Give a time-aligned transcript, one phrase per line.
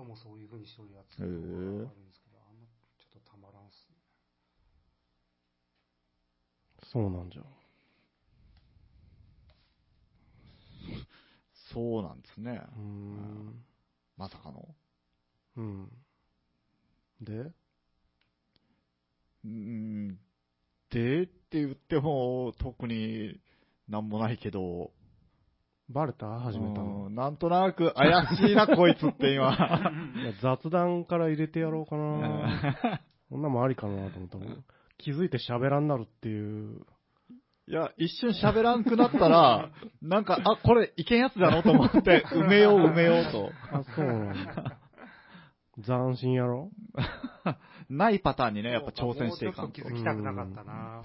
[0.00, 2.66] ともそういう風にしとるやつがあるんですけど、あんま
[2.96, 3.96] ちょっとたまらんっすね。
[6.90, 7.42] そうなんじゃ。
[11.72, 12.62] そうなんですね。
[12.74, 13.64] うーん。
[14.16, 14.74] まさかの。
[15.56, 15.88] うん。
[17.20, 17.32] で？
[17.34, 20.18] うーん。
[20.88, 23.38] でって言っても、特に
[23.86, 24.92] なんもないけど、
[25.92, 27.06] バレた始めたの？
[27.06, 27.10] う。
[27.10, 29.52] んなんとなく怪しいな、こいつって今。
[29.54, 29.58] い
[30.26, 33.00] や雑談から入れてやろうかな。
[33.28, 34.64] そんなもんありかなと思ったもん。
[34.98, 36.80] 気づいて喋らんなるっていう。
[37.68, 39.70] いや、一瞬喋らんくなったら、
[40.02, 43.50] なんか、あ、これいけんやつだろと思って、埋めよう埋めようと。
[43.72, 44.78] あ、そうなんだ。
[45.84, 46.70] 斬新やろ？
[47.88, 49.94] ないパターンにね、やっぱ挑戦していかんともうちょっと気。
[49.94, 51.02] づきたくなかったな。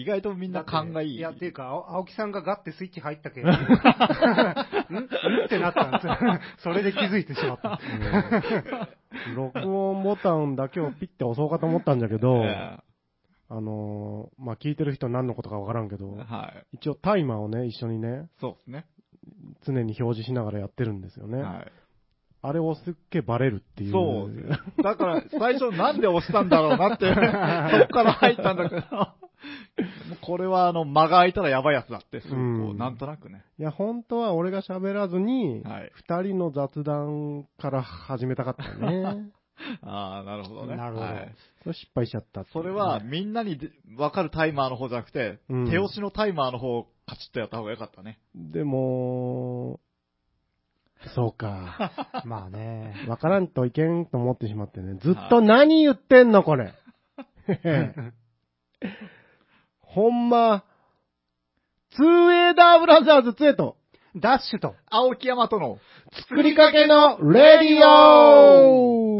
[0.00, 1.16] 意外とみんな勘がいい。
[1.16, 3.50] いや、っていうか、青青木さんがガッてスイッチ入ったけど、ん？
[3.52, 3.54] ん？
[3.54, 6.16] ってなったんですよ。
[6.62, 7.70] それで気づいてしまった。
[7.70, 12.78] うん録音ボタンだけをピッて押そうかと思ったんだけど、 え
[13.50, 16.76] あのーまあ、聞いてる人何のことかわからんけどえ、はい。
[16.76, 18.86] 一応タイマーをね、一緒にね、そうですね。
[19.64, 21.42] 常に表示しながらやってるんですよね。
[21.42, 21.72] はい。
[22.40, 23.92] あれを押すっけバレるっていう。
[23.92, 24.82] そう。
[24.82, 28.82] だから、最初なんで押したんだろうなって、そこから入ったんだけど、
[30.22, 33.44] これはあの、間が空いたらやばいやつだって、すぐこう、うんなんとなくね。
[33.58, 35.92] いや、本当は俺が喋らずに、はい。
[35.94, 39.30] 二人の雑談から始めたかったね。
[39.82, 40.76] ああ、なるほどね。
[40.76, 48.18] なるほどはいそれ失敗しちゃったっていそうれは、みんなにでわかるタイマーの方じゃなくて、うん手押しのタイマーの方をカチッとやった方がよかったね。
[48.34, 49.80] でも、
[51.14, 51.92] そうか。
[52.24, 52.94] まあね。
[53.08, 54.94] わからんといけんと思ってしまってね。
[54.94, 56.74] ずっと何言ってんの、これ。
[59.98, 60.62] ほんま、
[61.96, 63.74] ツーエーダーブラザーズ2へと、
[64.14, 64.76] ダッシュと。
[64.88, 65.80] 青木山との、
[66.28, 69.18] 作りかけのレディオ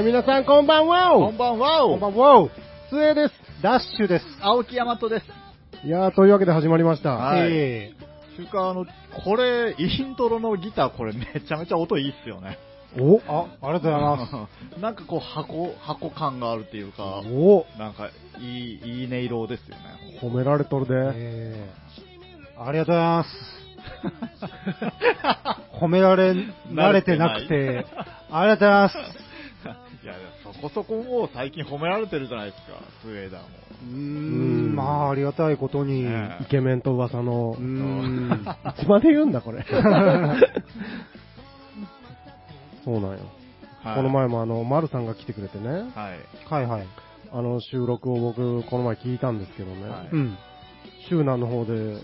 [0.00, 2.48] はい、皆さんこんばんはこんばんはこんばんは
[2.88, 3.34] つえです。
[3.62, 4.24] ダッシュです。
[4.40, 5.26] 青木山とです。
[5.86, 7.10] いやー、というわけで始まりました。
[7.10, 7.92] はいえ
[8.34, 8.86] というか、あの、
[9.22, 12.56] これ、イントロのギター、これめちゃめちゃ音いいっすよね。
[12.98, 14.80] おえあ、ありがとうございます。
[14.80, 18.08] なんかこう、箱、箱感があるっていうか、おなんか、
[18.38, 19.82] いい、いい音色ですよね。
[20.22, 20.94] 褒められとるで。
[20.94, 21.70] ええ
[22.58, 23.28] ありがとうございます。
[25.78, 26.32] 褒められ、
[26.72, 27.84] 慣れてなくて、
[28.30, 29.29] ありがとうございます。
[30.02, 33.48] いや、そこそこもう最近褒められてるじゃないですか、スウェーダーも。
[33.82, 36.04] うーうんん、まあ、ありがたいことに。
[36.04, 38.30] ねイケメンと噂のうー、ん。
[38.32, 39.64] いつまで言うんだ、これ。
[42.84, 43.18] そうなんよ。
[43.82, 44.08] はいこの。
[44.08, 45.84] 前もあの、丸さんが来てくれてね、はい。
[46.46, 46.86] はいはい。
[47.32, 50.36] あの収録を僕、この前聞いたんですけどね、はいうん。
[51.08, 52.00] シューナンの方で、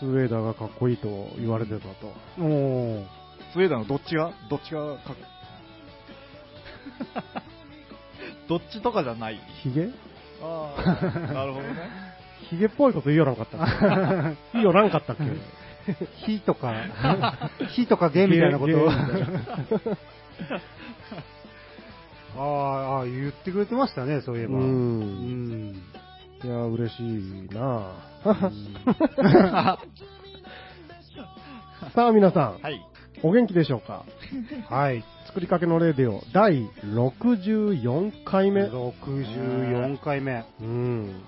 [0.00, 2.12] スウェーダーがかっこいいと言われてたと。
[2.38, 3.04] おー。
[3.52, 5.16] スウェーダーのどっちが、どっちがかっ
[8.48, 9.38] どっちとかじゃない。
[9.62, 9.88] ヒゲ？
[10.42, 10.82] ああ、
[11.32, 11.74] なるほどね。
[12.50, 15.24] ヒゲっぽいこと言いよらんかったっけ 言いよらんかったっけ？
[16.26, 16.72] 火とか、
[17.70, 18.76] 火とかゲみたいなこと？
[18.84, 18.90] を。
[22.36, 24.54] ああ、言ってくれてましたね、そういえば。
[24.58, 25.70] ううん。
[25.72, 25.74] ん。
[26.42, 27.92] いや、嬉しいな
[31.94, 32.80] さあ皆さん、はい。
[33.24, 34.04] お元気でしょうか？
[34.68, 35.02] はい。
[35.26, 38.64] 作りかけのレディオ第64回目。
[38.64, 40.44] 64回目。
[40.60, 41.22] うん。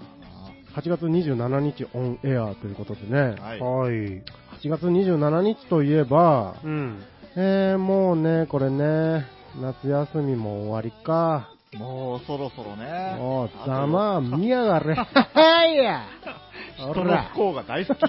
[0.75, 3.35] 8月27日オンエアということでね。
[3.41, 3.61] はい。
[3.61, 4.23] はい。
[4.63, 7.03] 8月27日といえば、うん。
[7.35, 9.27] えー、もうね、これね、
[9.61, 11.49] 夏休みも終わりか。
[11.79, 13.17] もうそろそろね。
[13.19, 14.95] おう、ざまあ見やがれ。
[14.95, 16.03] はいや
[16.79, 17.99] 人の不幸が大好き。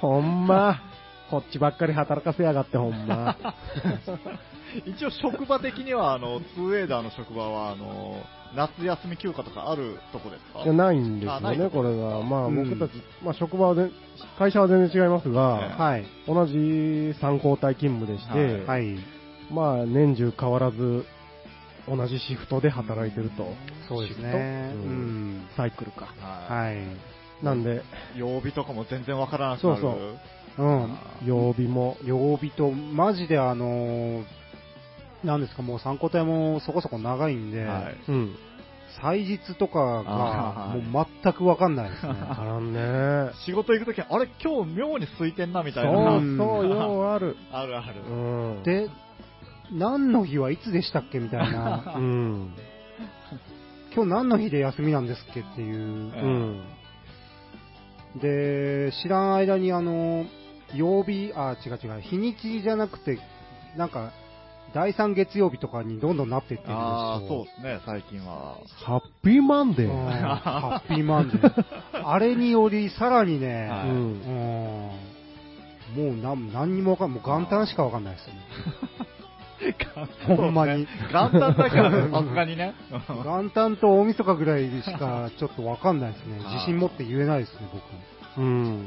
[0.00, 0.80] ほんま、
[1.30, 3.36] こっちばっかり働かせやがって、ほんま。
[4.86, 8.16] 一応職場的には、あの、スウェーダーの職場は、あの、
[8.54, 10.62] 夏休み休暇とかあるとこですか？
[10.62, 12.20] いやないんですよね、これが。
[12.22, 13.90] まあうん僕たち、まあ職場はで、
[14.38, 16.04] 会社は全然違いますが、はい。
[16.26, 18.96] 同じ参考体勤務でして、はい。
[19.52, 21.04] まあ年中変わらず、
[21.88, 23.52] 同じシフトで働いてると。
[23.88, 24.70] そうですね。
[24.72, 24.88] シフト？
[24.88, 25.48] ううんん。
[25.56, 26.06] サイクルか。
[26.20, 26.76] はい。
[26.76, 26.86] はい。
[27.44, 27.82] なんで、
[28.16, 29.80] 曜日とかも全然わからなくなる。
[29.80, 30.18] そうう
[30.64, 30.98] ん。
[31.24, 34.24] 曜日も、曜日と、マジであのー、
[35.24, 37.96] なんですか、もう参考体もそこそこ長いんで、はい。
[38.08, 38.36] うん。
[39.00, 42.12] 祭日とかがあーもう全くわかんないですね。
[42.28, 43.32] わからんね。
[43.46, 46.16] 仕事行くときあれ今日妙に空いてんなみたいそな。
[46.16, 47.36] うそう、ようある。
[47.52, 48.00] あるある。
[48.02, 48.62] うん。
[48.64, 48.88] で、
[49.72, 51.94] 何の日はいつでしたっけみたいな。
[51.96, 52.52] うん。
[53.94, 55.78] 今日何の日で休みなんですっけっていう。
[55.78, 56.60] うん。
[58.20, 60.24] で、知らん間にあの、
[60.74, 63.18] 曜日、あ、違う違う、日にちじゃなくて、
[63.76, 64.12] なんか、
[64.72, 66.78] 第3月曜日とかにどんどんなっていってるんですよ。
[66.78, 68.56] ああ、そうですね、最近は。
[68.84, 70.36] ハッピーマンデうんー。
[70.36, 71.64] ハッピーマンデー。
[72.06, 73.94] あれにより、さらにね、はいうん。
[73.94, 73.98] う
[74.96, 75.00] ん
[75.90, 77.20] もう何何にもわかんない。
[77.20, 78.40] もう元旦しかわかんないですよね。
[80.36, 80.86] ほんまに。
[81.12, 82.74] 元旦だからね、さすがにね。
[83.08, 86.38] 元旦と大晦日ぐらいしかちょっとわかんないですね。
[86.38, 87.68] 自信持って言えないですね、
[88.36, 88.40] 僕。
[88.40, 88.86] うん。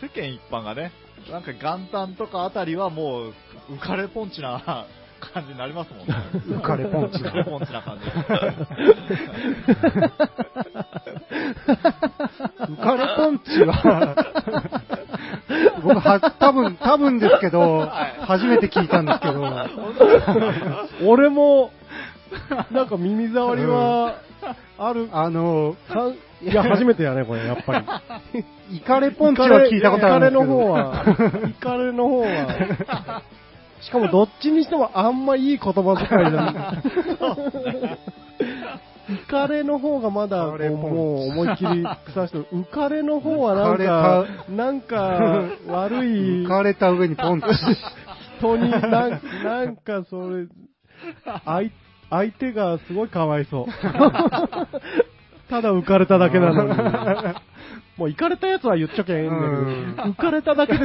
[0.00, 0.92] 世間一般がね、
[1.30, 3.32] なんか元旦とかあたりはもう、
[3.70, 4.86] 浮かれポンチな
[5.20, 6.14] 感じになりますもんね。
[6.58, 8.06] 浮かれポンチ浮かれポンチな感じ。
[12.60, 14.16] 浮かれポンチは、
[15.82, 19.42] 僕は、多分、多分ですけど、はい初めて聞いたんですけど、
[21.04, 21.70] 俺も、
[22.70, 24.16] なんか耳障りは、
[24.78, 25.08] ある？
[25.12, 25.76] あの、
[26.42, 27.86] いや、初めてやね、これ、やっぱり。
[28.76, 30.52] イカレポンチは聞いたことあるんですけど。
[30.52, 31.04] イカレの方は、
[31.48, 33.22] イカレの方は、
[33.82, 37.98] しかもどっちにしてもあんまいい言葉遣いじゃん。
[39.12, 42.46] イカレの方がまだこうもう思いっきり腐してる。
[42.52, 44.96] 浮かれの方はなん浮かか、なんか
[45.66, 47.46] 悪い浮かれた上にポンチ。
[48.38, 50.46] 人になんなんかそれ、
[51.44, 51.70] 相
[52.12, 53.66] 相手がすごいかわいそう。
[55.48, 56.68] ただ浮かれただけなのに。
[57.96, 60.80] もう浮かれたやつは言っちゃけど、うん浮かれただけで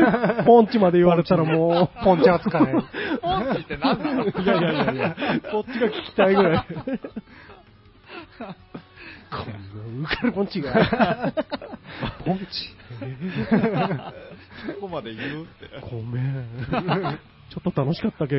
[0.45, 2.67] ポンチまで言われたらもう、 ポンチ扱い。
[3.21, 4.25] ポンチって何なの？
[4.25, 5.15] いやいやいやいや、
[5.51, 6.65] こっちが聞きたいぐらい。
[6.67, 6.75] こ
[9.49, 11.33] んな浮かれポンチが。
[12.25, 12.45] ポンチ？
[14.65, 15.79] そこまで言うって。
[15.81, 16.45] ごめん。
[17.49, 18.35] ちょっと楽しかったけ。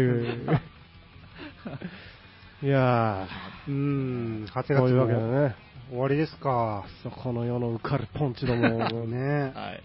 [2.60, 3.28] いや
[3.68, 5.54] うーん、8ー、月もね。
[5.90, 6.84] 終わりですか。
[7.04, 8.68] そこの世の浮かれポンチども、
[9.06, 9.82] ね、ねはい。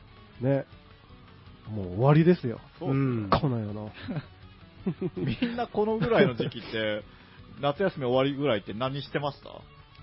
[1.69, 2.59] もう終わりですよ。
[2.79, 3.29] そうう、ん。
[3.29, 3.91] この世の。
[5.15, 7.03] みんなこのぐらいの時期って、
[7.61, 9.49] 夏休み終わりぐらいって何してました？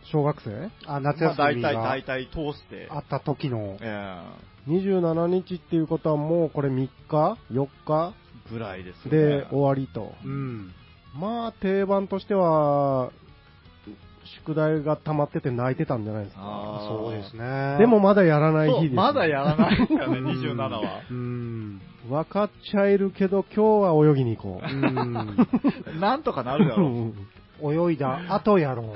[0.04, 0.70] 小学生？
[0.86, 2.86] あ、夏まあ大体、休みが大体通して。
[2.88, 4.22] あった時の、え
[4.68, 8.14] ?27 日っていうことはもうこれ3日 ?4 日？
[8.46, 9.18] えぐらいですよね。
[9.18, 10.14] で終わりと。
[10.24, 10.72] うん。
[11.14, 13.10] まあ定番としては、
[14.44, 16.86] 宿題が溜まってて泣いてたんじゃないですか。
[16.88, 17.78] そうですね。
[17.78, 18.94] でも、まだやらない日です。
[18.94, 21.02] まだやらないですよね、うん27は。
[21.10, 21.80] うん。
[22.08, 24.66] 分かっちゃえるけど、今日は泳ぎに行こう。
[24.66, 25.36] うん。
[26.00, 27.12] なんとかなるだろう。
[27.90, 28.94] 泳いだ後やろ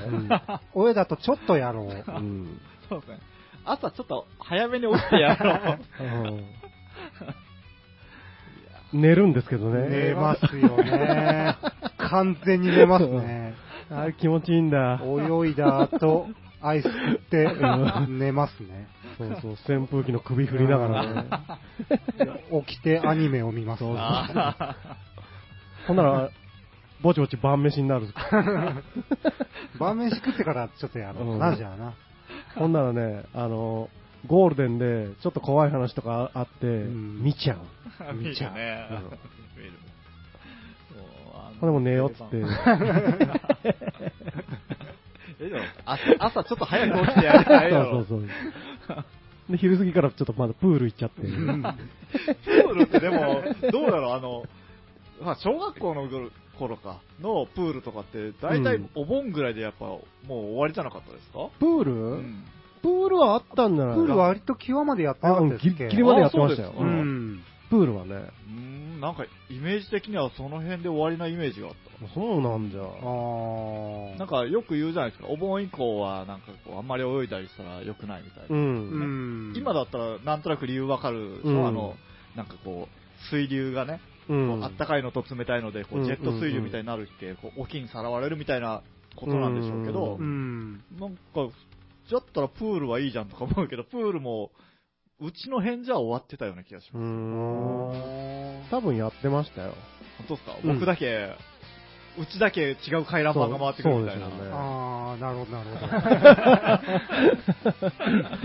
[0.75, 0.89] う。
[0.89, 1.87] 泳いだ後ちょっとやろう。
[1.87, 1.91] う
[2.21, 3.19] んそうですね。
[3.65, 6.05] 朝ちょっと早めに起きてやろう。
[6.05, 6.45] うん
[8.95, 9.89] 寝るんですけどね。
[10.11, 11.57] 寝ますよね。
[11.99, 13.55] 完全に寝ますね。
[13.91, 15.01] あれ気持ちいいんだ。
[15.03, 16.29] 泳いだ後、
[16.63, 17.49] アイス食って
[18.09, 18.89] 寝ますね。
[19.19, 21.25] そうそう、扇風機の首振りながらね。
[22.67, 23.81] 起きてアニメを見ます。
[23.81, 23.87] そ
[25.87, 26.31] ほんなら、
[27.03, 28.07] ぼちぼち晩飯になる。
[29.79, 31.95] 晩飯食ってからちょっとやろうかうな、んじゃあな。
[32.57, 33.91] ほんならね、あの、
[34.27, 37.59] ゴールデンでちょっと怖い話とかあって、ん見ちゃう。
[38.03, 38.97] ー 見るね うん。
[38.99, 39.73] 見る。
[40.91, 41.03] そう
[41.35, 42.37] あのほんでも寝ようっつって。
[45.41, 47.85] えでも朝朝ちょっと早く起きてやりたいよ。
[47.85, 48.29] そうそう
[48.89, 49.05] そう。
[49.51, 51.21] で、昼過ぎからちょっとまだプール行っちゃって。
[51.23, 54.45] プールってでも、どうだろう、あの、
[55.23, 56.09] まあ、小学校の
[56.59, 61.49] 頃か、のプールとかって、大体うんお盆ぐらいでやっぱ、もう終わりじゃなかったですか？
[61.59, 62.45] プール、うん。
[62.85, 65.87] プールはあったんじゃないプールは割と際までやってなかったですっけ？
[65.87, 66.69] あギリまでやってましたよ。
[66.69, 67.45] あそうですかうん。
[67.71, 68.15] プールはね。
[68.15, 68.53] うー
[68.99, 71.75] ん、なんか、イメージ的にはその辺で終わりなイメージがあっ
[72.15, 72.83] そうなんじゃ。
[72.83, 72.89] あた。
[73.07, 78.47] ーなんか、よく言うじゃないですか、お盆以降は、なんかこう、あんまり泳いだりしたら良くないみたいな。
[78.51, 78.53] う。
[78.53, 79.57] うんん。
[79.57, 81.95] 今だったら、なんとなく理由わかるあの、
[82.37, 84.01] なんかこう、水流がね、
[84.63, 88.83] あったかいのと冷たいので、こううんジェット水流みたいになるって、こう沖にさらわれるみたいな
[89.17, 90.83] ことなんでしょうけどう、うん。
[90.99, 91.49] なんか、
[92.11, 94.51] だったらプールはいいじゃんとか思うけど、プールも、
[95.21, 97.99] うちの辺じゃ終わってたような気がしうます。
[97.99, 98.71] ん。
[98.71, 99.75] 多分やってましたよ。
[100.19, 101.37] 本当ですか、うん僕だけ、
[102.19, 104.29] うちだけ違う回覧板が回ってくるみたいな。
[104.29, 105.87] そうそうですよねあー、なるほど、なるほ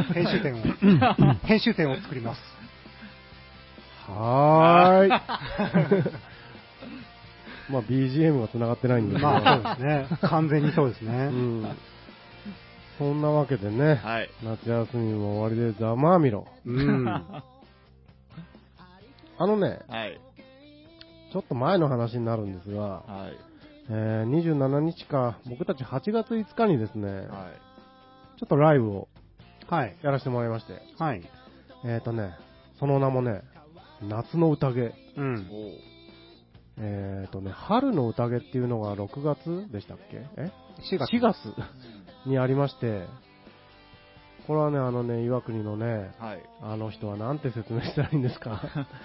[0.06, 0.14] ど。
[0.14, 0.58] 編集点を、
[1.46, 2.42] 編集点を作ります。
[4.08, 5.10] はーい。
[7.72, 9.20] まあ BGM は繋がってないんで。
[9.20, 10.18] まあそうですね。
[10.22, 11.28] 完全にそうですうね。
[11.28, 11.78] ん。
[13.00, 14.30] そんなわけでね、はい。
[14.44, 16.46] 夏休みも終わりでざまあみろ。
[16.66, 17.08] うん。
[17.08, 17.44] あ
[19.48, 20.20] のね、はい。
[21.32, 23.38] ちょっと前の話になるんですが、はい。
[23.90, 27.28] えー27日か、僕たち8月5日にですね、はい。
[28.40, 29.08] ちょっとライブを
[29.68, 29.96] はい。
[30.02, 31.22] やらせてもらいまして、はい。
[31.86, 32.34] えーとね、
[32.80, 33.44] その名もね、
[34.02, 34.94] 夏の宴。
[35.16, 35.48] うん。
[36.82, 40.26] えーとね、春の宴っていうのが6月でしたっけ？
[40.38, 40.52] え
[40.92, 41.12] ？4月。
[41.16, 41.36] 4月
[42.30, 43.06] にありまして、
[44.48, 46.42] これはね、あのね、岩国のね、はい。
[46.62, 48.62] あの人はなんて説明したらいいんですか？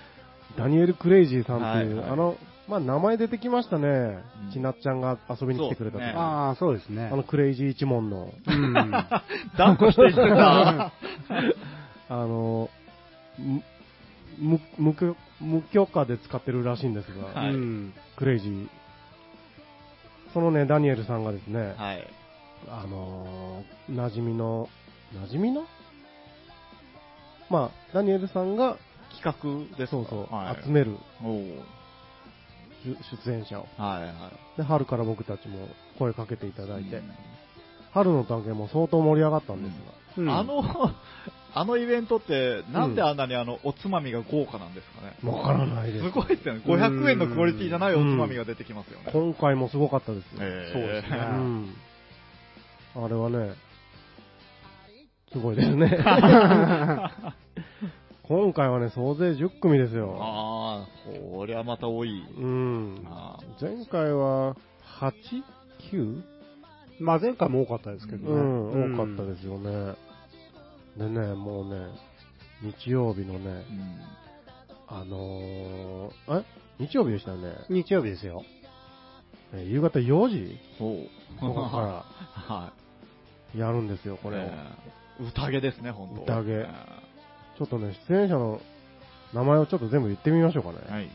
[0.57, 2.37] ダニエル・クレイジーさんっていう、はいはいあの、
[2.69, 4.53] まあ、名前出てきましたねうん。
[4.53, 7.17] ちなっちゃんが遊びに来てくれた時、そうですねああ、そうですねあ。
[7.17, 8.75] のクレイジー一門の、うん。
[9.57, 10.93] 抱っこしてきてた。
[12.09, 12.71] あの、
[13.39, 13.63] む
[14.39, 17.93] 無無許無許可で使ってるらしいんですが、はいうん。
[18.17, 18.69] クレイジー。
[20.33, 22.07] そのね、ダニエルさんがですね、はい。
[22.69, 24.69] あのー、馴染みの、
[25.15, 25.65] 馴染みの？
[27.51, 28.79] まあ、ダニエルさんが、
[29.23, 30.97] 企画でそうそう、はい、集める
[32.85, 33.69] 出出演者を。
[33.79, 34.57] はいはい。
[34.57, 35.69] で、春から僕たちも
[35.99, 37.11] 声かけていただいて、うん
[37.93, 40.65] 春の探検も相当盛り上がったんですうんあの、
[41.55, 45.15] あのイベントって、なんであんなにあの、おつまみが豪華なんですかね？
[45.23, 46.05] が、わからないです。
[46.07, 46.63] すごいですよね。
[46.65, 49.11] 500円のクオリティじゃないおつまみが出てきますよね。
[49.13, 50.39] 今回もすごかったですよ。
[50.41, 51.77] えーそうですねうん。
[52.97, 53.55] あれはね、
[55.33, 55.89] すごいですね。
[58.23, 60.17] 今回はね、総勢10組ですよ。
[60.19, 62.25] ああ、こりゃまた多い。
[62.39, 63.05] うん。
[63.07, 64.57] あ前回は
[65.91, 66.23] 8?9?
[67.01, 68.31] まあ前回も多かったですけどね。
[68.33, 68.35] う
[68.89, 69.95] ん、多かったですよね。
[70.97, 71.89] でね、もうね、
[72.63, 73.65] 日曜日のねー、うん
[74.87, 76.45] あのー、え？
[76.79, 77.57] 日曜日でしたよね。
[77.69, 78.45] 日曜日ですよ。
[79.53, 80.57] えー夕方4時？
[80.79, 81.09] そう。
[81.41, 82.84] とかか はら
[83.57, 84.19] やるんですよ、い。
[84.19, 84.41] これを。
[84.41, 86.69] えー宴ですね、本当宴え
[87.57, 88.61] ちょっとね、出演者の
[89.33, 90.79] 名前をちょっと全部言ってみましょうかね。
[90.89, 91.09] ーはい。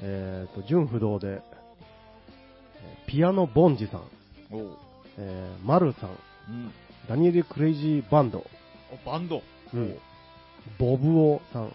[0.00, 1.42] えっ、と、純不動で、えー
[3.06, 4.02] ピアノボンジさん、
[4.50, 4.76] おう。
[5.16, 6.10] えー、マルさん、
[6.48, 6.72] うん。
[7.08, 8.44] ダニエル・クレイジーバンド、
[8.90, 9.42] おバンド。
[9.72, 9.96] うん
[10.78, 11.70] ボブオさん、お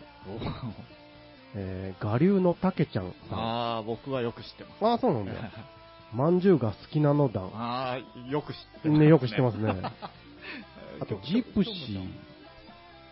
[1.56, 3.40] えー、我流のたけちゃんさん。
[3.40, 4.86] ああ、僕はよく知ってます。
[4.86, 5.34] ああ、そうなんだ。
[6.14, 7.52] まんじゅうが好きなの団。
[7.54, 9.74] ああ、よく知ってます、ね、よく知ってますね。
[11.00, 12.10] あと、よジプシー。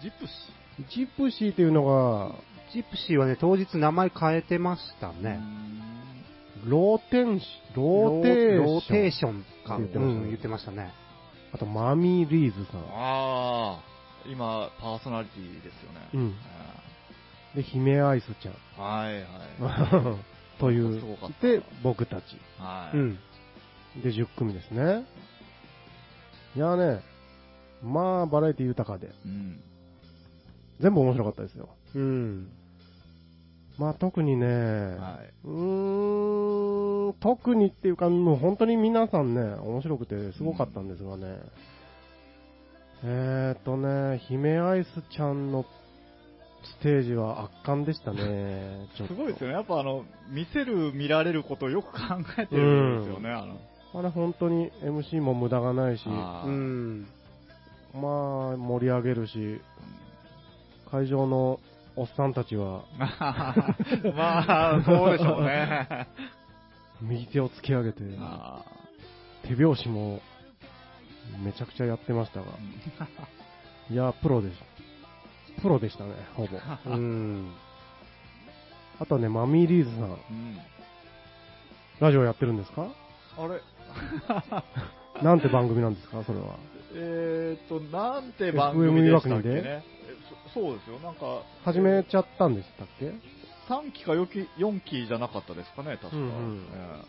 [0.01, 2.35] ジプシジプシーっていうのが、
[2.73, 5.39] ジプシーはね、当日名前変えてましたーね。
[6.65, 8.65] ローテンシ、ローテーション。
[8.65, 9.77] ローテーションか。
[9.77, 10.93] 言ってましたねうん言ってましたね。
[11.53, 12.81] あと、マミー・リーズさん。
[12.81, 13.79] ああ、
[14.27, 15.99] 今、パーソナリティですよね。
[16.13, 18.53] うんあで、姫アイスちゃん。
[18.53, 20.17] ーはいはい。
[20.59, 21.01] という
[21.41, 22.23] で、僕たち。
[22.57, 22.97] はい。
[22.97, 23.19] うん。
[24.01, 25.05] で、10組ですね。
[26.55, 27.01] いやね、
[27.83, 29.59] まあ、バラエティ豊かで、うん。
[30.79, 31.69] 全部面白かったですよ。
[31.95, 32.49] うん。
[33.77, 35.33] まあ、特にね、はい。
[35.43, 41.39] うーん、特にっていうか、もう本当に皆さんね、面白くてすごかったんですがね、
[43.03, 45.65] えーとね、姫アイスちゃんの
[46.65, 48.87] ステージは圧巻でしたね。
[48.97, 49.55] すごいですよね。
[49.55, 51.99] やっぱあの、見せる、見られることをよく考
[52.37, 53.29] えてるんですよね。
[53.31, 53.57] あの、
[53.93, 57.07] あれ本当に MC も無駄がないし、うん。
[57.93, 59.61] まあ、盛り上げるし、
[60.91, 61.59] 会場の
[61.95, 62.83] おっさんたちは、
[64.15, 66.07] まあ、そうでしょうね。
[67.01, 68.63] 右手を突き上げて、あ
[69.43, 70.21] 手拍子も
[71.43, 72.47] めちゃくちゃやってましたが、
[73.89, 74.57] いや、プロでし
[75.61, 76.57] プロでしたね、ほぼ。
[76.91, 77.51] うん。
[78.99, 80.57] あとね、マミーリーズさん、ーうん
[81.99, 82.87] ラジオやってるんですか？
[83.37, 83.61] あれ
[85.23, 86.55] なんて番組なんですか、それは。
[86.93, 89.61] えーっと、なんて番組でしたっけね？
[89.65, 89.83] え
[90.53, 90.99] そそうですよ。
[90.99, 93.13] なんか、始めちゃったんでしたっけ
[93.69, 96.15] ？3期か4期 ,4 期じゃなかったですかね、確か。
[96.17, 97.05] うんうんえー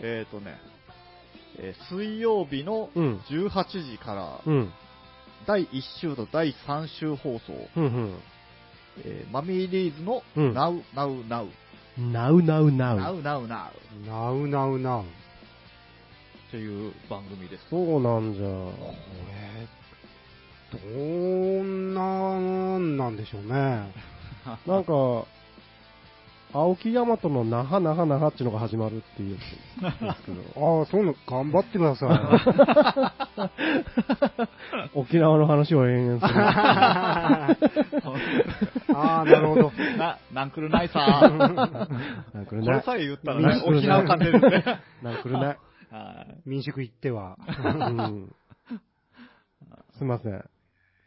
[0.00, 0.58] えーとね、
[1.58, 3.16] えー水曜日のうん。
[3.28, 4.72] 18時から、うん。
[5.46, 8.18] 第1週と第3週放送、うんうん。
[9.04, 11.48] えーマミーリーズのうん Now, Now, Now,
[11.98, 12.98] ナウナウナウ。
[12.98, 13.70] Now, Now, Now
[14.06, 15.04] ナウナウナウ。
[16.50, 17.64] という番組です。
[17.68, 18.44] そうなんじゃ。
[18.44, 18.72] こ
[20.72, 23.92] れ、どんなんなんでしょうね。
[24.66, 25.26] なんか、
[26.52, 29.38] 青木大和の那覇那覇那覇っていうのが始まるっていう
[29.82, 33.12] ああ、そういうの頑張ってくださ
[34.94, 36.40] 沖縄の話を延々する。
[36.40, 36.42] い。
[38.94, 39.72] ああ、なるほど。
[39.98, 41.30] な、なんくるないさ
[42.32, 42.80] なんくるない。
[42.80, 44.64] これさえ言ったらね、なんくるない沖縄感出るね。
[45.02, 45.46] なんくるない。
[45.46, 45.58] はい
[46.44, 47.38] 民宿行っては。
[47.64, 48.34] うん。
[49.96, 50.44] すいません。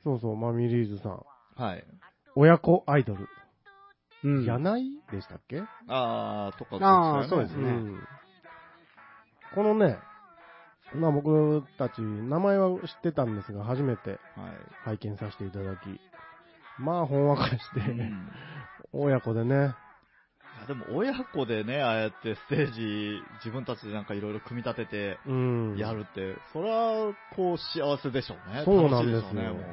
[0.04, 1.24] そうそう、マミリーズさん。
[1.56, 1.84] はい。
[2.36, 3.28] 親子アイドル。
[4.24, 4.46] うん。
[4.46, 5.64] 柳井でしたっけ？
[5.88, 8.08] あー、とかあーそうですねん
[9.54, 9.98] このね、
[10.96, 14.20] まあ僕たち、名前は知ってたんですが、初めてはい。
[14.86, 16.00] 拝見させていただき、
[16.80, 18.30] まあ、ほんわかして、うん
[18.94, 25.78] 親子でね、いやでも親子でね、ああやってステージ、自分たちでなんかいろいろ組み立ててうん。
[25.78, 28.64] やるって、それはこう幸せでしょうね。
[28.66, 29.66] そうなんですよ楽しいでしょうね、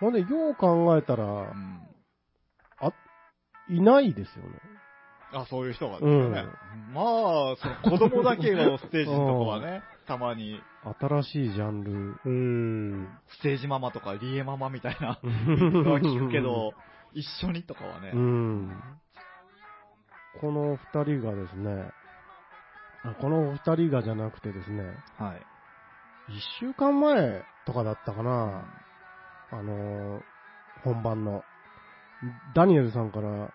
[0.00, 1.24] ほんで、よう考えたら。
[1.24, 1.88] う、ん。
[3.72, 4.60] いないですよね。
[5.34, 6.44] あ、そういう人がですよね。
[6.92, 10.60] まあ、その子供だけのステージのとこはね、たまに、
[11.00, 12.20] 新しいジャンル。
[12.24, 13.08] うん。
[13.38, 16.72] ステージママとかリエママみたいなのは聞くけど、
[17.14, 18.10] 一緒にとかはね。
[18.14, 18.82] うん。
[20.40, 21.90] この二人がですね、
[23.04, 24.82] あこの二人がじゃなくてですね、
[25.18, 25.42] はい。
[26.28, 28.64] 一週間前とかだったかな、
[29.50, 30.22] あのー
[30.84, 31.44] 本番の、
[32.54, 33.48] ダニエルさんから、うん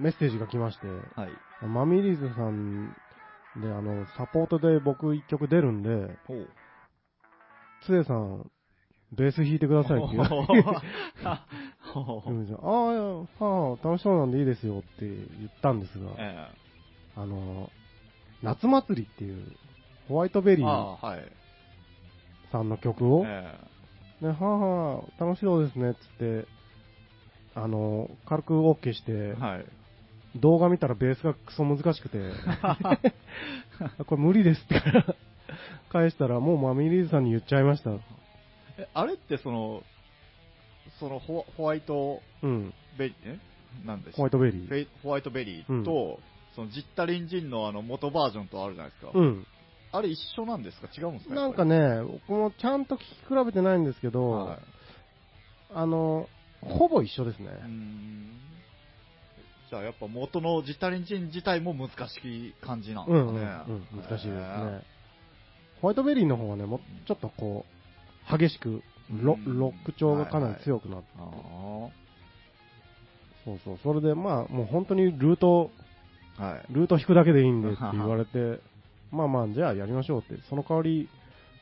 [0.00, 0.86] メッセージが来まして、
[1.16, 1.66] はい。
[1.66, 2.88] マミリーズさん
[3.56, 6.16] で、あの、サポートで僕一曲出るんで。
[7.86, 8.50] つえさん、
[9.12, 10.64] ベース弾いてくださいって言われて、
[12.62, 15.16] ああ、はあ、楽しそうなんでいいですよって言
[15.48, 16.48] ったんですが、え
[17.16, 17.70] あの、
[18.42, 19.52] 夏祭りっていう、
[20.08, 20.66] ホワイトベえリー。
[22.50, 23.58] さんの曲を、え
[24.20, 26.46] ね、はあはあ、楽しそうですねっつって、
[27.54, 29.66] あの、軽く OK してえ、はい。
[30.40, 32.18] 動画見たらベースがクソ難しくて、
[34.06, 34.82] これ無理ですって
[35.90, 37.90] 返したら、もうマミリーズさんに言っちゃいました。
[38.76, 39.82] えあれってその、
[40.98, 42.74] そのホホワイトうん。
[42.98, 43.38] ベリー、え？
[43.86, 44.88] なんでしホワイトベリー。
[45.04, 46.18] ホワイトベリーと、
[46.56, 49.12] そのジッタリンジンのあの元バージョンとあるじゃないですか。
[49.14, 49.46] うん。
[49.92, 50.88] あれ一緒なんですか？
[50.96, 51.34] 違うんですか？
[51.36, 54.58] なんかね、僕もちゃんと聞き比べてないんですけど、はい
[55.76, 56.28] あの、
[56.68, 57.48] ほぼ一緒ですね。
[59.70, 63.62] じゃあやっぱ元のジッタリンジン自体も難しい感じなんでうん、すかね。
[63.68, 64.82] うん、うん、難しいですへね。
[65.80, 67.64] ホワイトベリーの方はね、もうちょっとこ
[68.30, 71.90] う、激しく、ロうんロック調がかなり強くなって、ーあ
[73.44, 75.70] そうそう、それでまあ、もう本当にルート、
[76.38, 76.44] あ。
[76.44, 76.64] はい。
[76.70, 78.60] ルート弾くだけでいいんでって言われて、
[79.12, 81.08] まあまあ、じゃあやりましょうって、その代わり、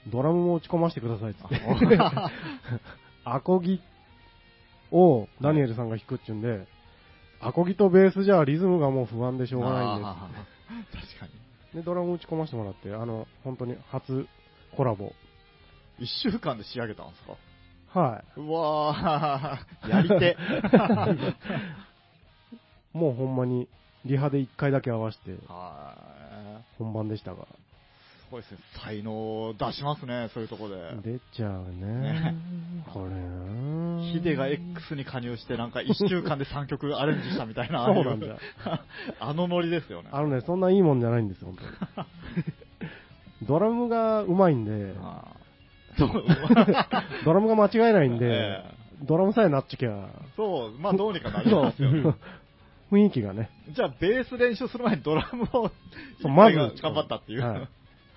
[0.08, 1.40] ドラムも打ち込ませてくださいって、
[3.24, 3.80] アコギ
[4.92, 6.66] をダニエルさんが弾くっちゅうんで、
[7.40, 10.04] アコギとベースじゃリズムがもう不安でしょうがないんで
[11.00, 11.16] す。
[11.16, 11.32] 確かに。
[11.74, 14.26] で、ドラム打ち込ませてもらって、あの、本当に初
[14.76, 15.12] コラボ。
[15.98, 17.22] 一週間で仕上げたんです
[17.92, 17.98] か？
[18.00, 20.30] はうわー、やり手。
[20.32, 20.36] い。
[22.98, 23.68] もうほんまに、
[24.04, 25.94] リハで1回だけ合わせて、は
[26.60, 26.64] い。
[26.78, 27.46] 本番でしたが。
[28.32, 28.58] すごいですね。
[28.82, 30.74] 才能出しますね、そういうとこで。
[31.04, 32.34] 出ちゃうねね。
[32.90, 38.38] これなヒデが X に加入して、なんか1週間で3曲アレンジしたみたいな、そうなんだ。
[39.20, 40.08] あのノリですよね。
[40.12, 42.06] あのね、そんないいもんじゃないんですよ、本当に。
[43.48, 44.94] ドラムが上手いんで、
[47.26, 48.64] ドラムが間違えないんで、え
[49.02, 52.14] ドラムさえなっちゃきゃ、そう、まあどうにかなりますよね。
[52.90, 55.70] 雰囲気がね、じゃあ、ベース練習する前にドラムを
[56.20, 57.42] そうまず頑張ったっていう。
[57.42, 57.68] はい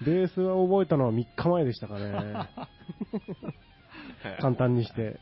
[0.06, 2.50] ベースは覚えたのは3日前でしたかね。
[4.40, 5.20] 簡単にして。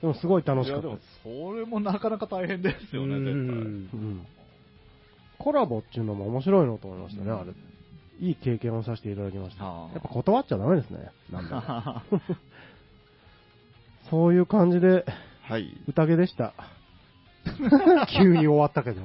[0.00, 4.26] でもすごい楽しかったです。、それもなかなか大変ですよね、う絶んうん
[5.38, 7.52] コラボっていうのも面白いのと思いましたね、うんあれ。
[8.20, 9.64] いい経験をさせていただきました。
[9.64, 11.10] はあやっぱ断っちゃダメですね。
[11.30, 12.04] なんだ
[14.10, 15.16] そういう感じで、対。
[15.48, 15.76] はい。
[15.88, 16.54] 宴でした。
[18.18, 19.00] 急に終わったけど。
[19.00, 19.04] い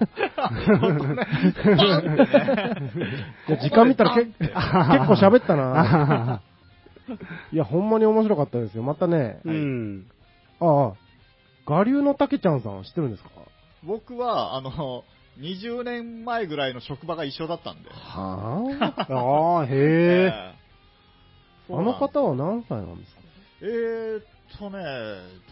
[3.49, 4.53] や 時間見たらけ 結構
[5.13, 6.41] 喋ったな。
[7.51, 8.83] いや、ほんまに面白かったですよ。
[8.83, 10.05] またね、うん。
[10.59, 10.93] ああ、
[11.65, 13.29] 我流のたけちゃんさん知ってるんですか？
[13.83, 15.03] 僕は、あの、
[15.39, 17.89] 20年前ぐらいの職場が一緒だったんで。
[17.89, 18.63] は
[19.07, 19.13] あ？
[19.13, 19.71] ああ、へえ。
[19.73, 20.61] ええ
[21.73, 23.21] あの方は何歳なんですか？
[23.61, 24.25] えーっ
[24.57, 24.79] とね、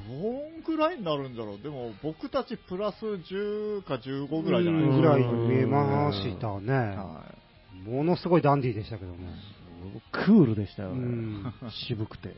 [0.08, 1.60] どんぐらいになるんだろう。
[1.62, 4.86] でも、僕たちプラス10か15ぐらいじゃない？
[4.86, 4.98] ですか。
[4.98, 6.74] ぐらいに見えましたね。
[6.74, 7.24] は
[7.86, 9.18] ものすごいダンディーでしたけどね。
[10.12, 10.96] クールでしたよね。
[10.96, 11.54] うん
[11.88, 12.36] 渋くて。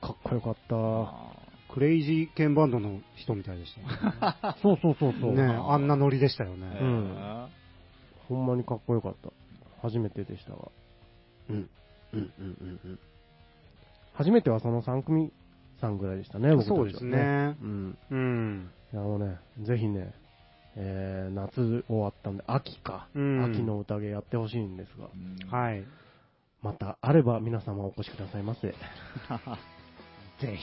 [0.00, 0.76] かっこよかった。
[0.76, 1.32] あ
[1.72, 3.74] クレイジーケンバンドの人みたいでし
[4.20, 5.32] た そうそうそうそう。
[5.34, 5.46] ね。
[5.46, 6.78] ねあんなノリでしたよーね。
[6.80, 7.46] うん
[8.28, 9.30] ほんまにかっこよかった。
[9.82, 10.58] 初めてでしたが。
[11.50, 11.70] うん。
[12.14, 12.98] うんうんうんうん。
[14.14, 15.32] 初めてはその3組
[15.80, 17.56] さんぐらいでしたね、僕たちはそうですね。
[17.62, 17.98] うん。
[18.10, 18.70] うん。
[18.92, 20.12] いやあのね、ぜひね、
[20.76, 23.08] えー、夏終わったんで、秋か。
[23.14, 25.08] うん秋の宴やってほしいんですが。
[25.12, 25.84] うんはい。
[26.62, 28.68] またあれば皆様お越しくださいませ。
[30.40, 30.58] ぜ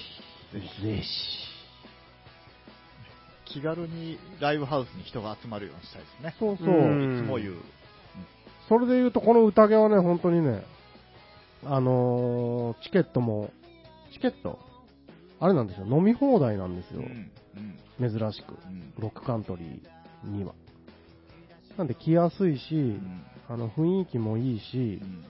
[0.54, 0.82] ぜひ。
[0.82, 1.56] ぜひ。
[3.46, 6.36] 気軽にライブハウスに人が集まるようにしたいですね。
[6.40, 6.68] そうそう。
[6.68, 7.56] うんいつも言う。
[8.68, 10.64] それで言うと、この宴はね、本当にね、
[11.64, 13.52] あのーチケットも、
[14.12, 14.60] チケット
[15.40, 17.02] あれなんですよ、飲み放題なんですよ。
[17.02, 17.32] うん。
[18.02, 18.10] うん。
[18.10, 18.52] 珍しく。
[18.52, 18.94] うん。
[19.00, 20.54] ロックカントリーには。
[21.78, 25.24] なんで来やすいし、うんあの雰囲気もいいしう、ん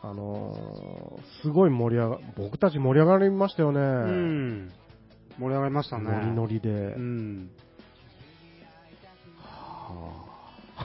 [0.00, 3.80] あのーすごい盛り上が、僕たち盛り上がりましたよね。
[3.80, 4.72] うん。
[5.38, 6.04] 盛り上がりましたね。
[6.04, 6.70] ノリノリで。
[6.70, 7.50] うん。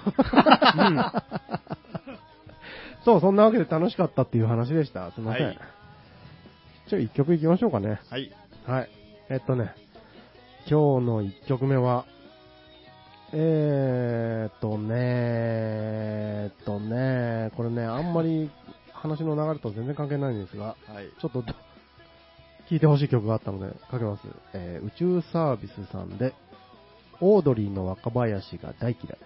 [3.05, 5.11] そう、そんなわけで楽しかったっていう話でした。
[5.11, 5.47] すいません。
[5.47, 5.59] はい
[6.87, 7.99] じゃあ一曲いきましょうかね。
[8.09, 8.31] はい。
[8.65, 8.89] はい。
[9.29, 9.73] えっとね、
[10.69, 12.05] 今日の一曲目は、
[13.33, 18.49] えーっとね、えーっとね、これね、あんまり
[18.93, 21.09] 話の流れと全然関係ないんですが、はい。
[21.19, 21.53] ちょっと、聴
[22.71, 24.21] いてほしい曲があったので、かけます。
[24.53, 26.33] えー宇宙サービスさんで、
[27.19, 29.17] オードリーの若林が大嫌い。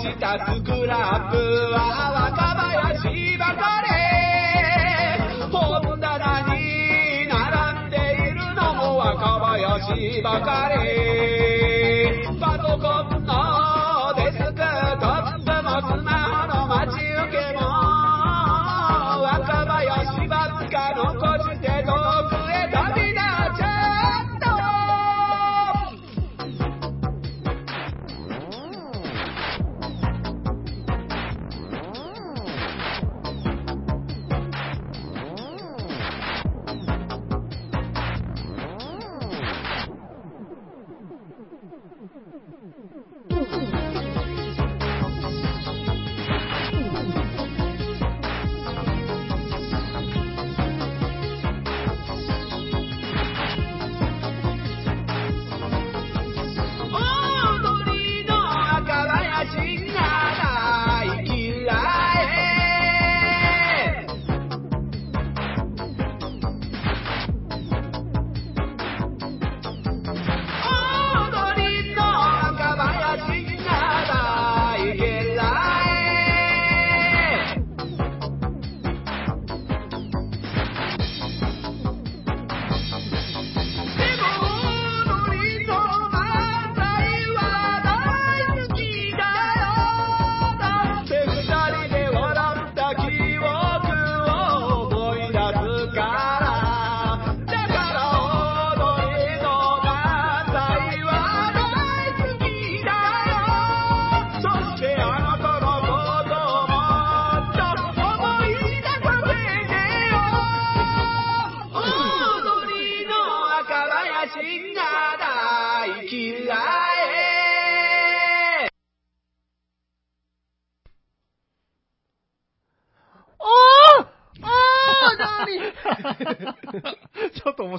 [0.00, 1.36] したスクラップ
[1.74, 3.92] は若林ばかり
[5.52, 7.96] 本棚に並んで
[8.30, 11.49] いるのも若林ばかり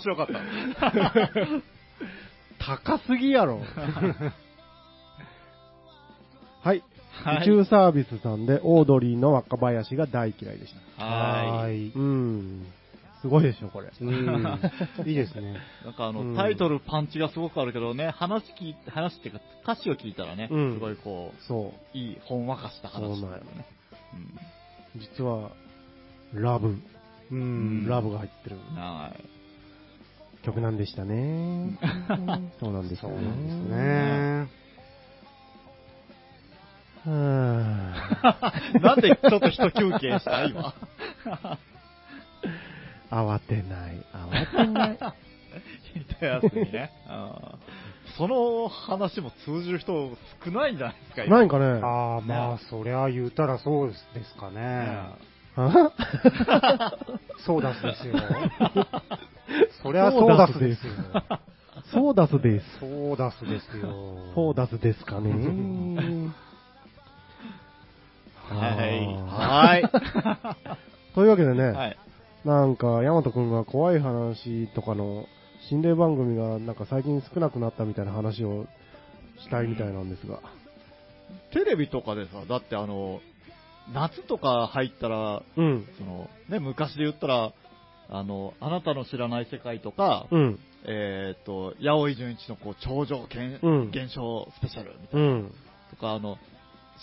[0.02, 0.34] 白かった。
[2.60, 3.62] 高すぎやろ。
[6.62, 6.84] はい。
[7.24, 11.04] はい宇宙サービスさんで、オードリーの若林が大嫌いでした。
[11.06, 11.92] はーい。
[11.94, 12.66] うん。
[13.22, 13.92] すごいでしょ、これ。
[14.02, 14.60] うん。
[15.06, 15.58] いいですね。
[15.84, 15.86] い。
[15.86, 21.98] なんかあうんの、タイトルパンチがすごくあるけどね、話聞い話っていうか、歌詞を聞いたらね、うんすごいこそう。
[21.98, 23.66] う、いい、ほんわかした話そうなんよだよね。
[24.96, 25.52] 実は、
[26.34, 26.76] ラブ、
[27.32, 27.88] うん。
[27.88, 28.76] ラブが入ってるうん。
[28.76, 29.41] はい。
[30.44, 31.78] 曲なんでしたね。
[32.60, 33.16] そうなんですよね。
[33.16, 34.50] そうなんですね。
[38.82, 40.74] なんでちょっと一休憩した今？
[43.10, 44.98] 慌てない、慌てない。
[45.94, 46.92] ひやつにね。
[47.10, 47.60] うん
[48.18, 55.08] その話も通じる人少ないんじゃないですか、今ないんかねああ、まあ、そりゃ言うたらそうですかね。
[55.56, 56.94] あ
[57.46, 58.16] ソーダスですよ。
[59.84, 60.94] そりゃソーダスですよ。
[61.94, 62.80] ソーダスです。
[62.80, 64.18] ソーダスですよ。
[64.36, 65.32] ソーダスですかね。
[68.50, 69.06] はい。
[69.08, 69.82] ははい。
[69.82, 69.86] い。
[71.16, 71.98] というわけでね、はい。
[72.46, 75.28] なんか、ヤマトくんが怖い話とかの
[75.70, 78.66] 心霊番組がなんか最近少なくなったみたいな話を
[79.40, 80.40] したいみたいなんですが。
[81.52, 83.22] テレビとかでさ、だってあの、
[83.94, 85.86] 夏とか入ったら、うん。
[85.98, 87.54] その、ね、昔で言ったら、
[88.12, 90.60] あの、あなたの知らない世界とか、うん。
[90.86, 95.52] えっ、と、八尾井純一のこう、頂上現,、うん現象スペシャルみたいうな、ん。
[95.90, 96.38] とか、あの、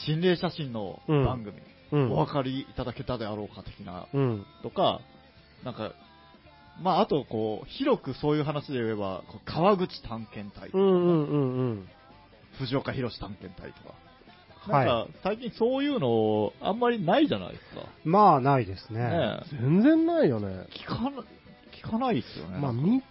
[0.07, 1.57] 心霊写真のうん番組、
[1.93, 2.13] うん。
[2.13, 4.47] お分かりいただけたであろうか的な、うん。
[4.63, 5.01] とか、
[5.65, 5.93] なんか、
[6.83, 11.89] まあ、あと、こう、広くそういう話で言えば、川口探検隊、うんうんうんうん。
[12.59, 14.08] 藤岡弘探検隊とか、はい
[14.69, 17.87] なんか、最近そういうの、あんまりないじゃないですか。
[18.05, 19.01] まあ、ないですね。
[19.01, 20.67] ね全然ないよね。
[20.71, 21.25] 聞かな、
[21.73, 22.59] 聞かないっすよね。
[22.59, 23.03] まあ、み、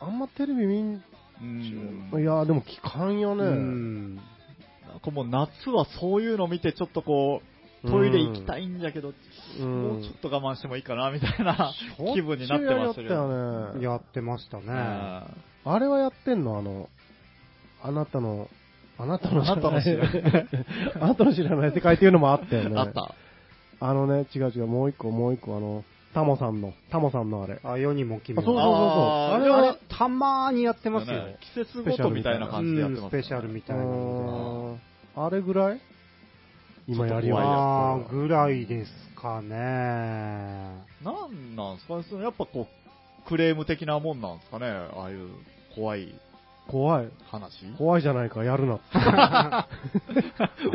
[0.00, 1.02] あんまテレビ見ん、
[1.40, 2.22] うん。
[2.22, 3.44] いや、でも聞かんようね。
[3.44, 4.16] ん。
[4.16, 7.46] なんかもう夏はそういうの見て、ちょっとこう、
[7.88, 9.12] トイレ行きたいんだけど、
[9.60, 11.72] うんもうちょっと我慢してもいいかな、みたいな
[12.14, 13.84] 気分になってましたよね。
[13.84, 14.64] やってましたね。
[14.68, 15.28] あ
[15.64, 16.58] あれはやってんの？
[16.58, 16.88] あの、
[17.82, 18.48] あなたの、
[18.98, 20.46] あなたの知らない。
[21.00, 21.72] あなたの知らない。
[21.72, 22.80] 世界っていうのもあったよね。
[22.80, 23.14] あった。
[23.78, 27.60] あのね、違う違う、もう一個、もう一個、あの、タモさんの、タモさんのあれ。
[27.62, 28.40] あ、世にも奇妙。
[28.40, 28.74] あそうそうそうそう。
[29.34, 31.26] あれはあれ、たまーにやってますよ。
[31.26, 31.36] ね。
[31.54, 34.78] 季節ごとみたいな感じでやってます、うんスペシャルみたいなの
[35.14, 35.80] あれぐらい？
[36.88, 37.28] 今やりで。
[37.28, 39.48] ようあーぐらいですかね。
[39.50, 42.04] なんなんですかね。
[42.08, 42.66] そのやっぱこ
[43.24, 44.68] う、クレーム的なもんなんですかね。
[44.68, 45.28] ああいう
[45.74, 46.14] 怖い
[46.68, 47.08] 怖い。
[47.30, 47.72] 話？
[47.78, 48.84] 怖いじゃないか、やるなって。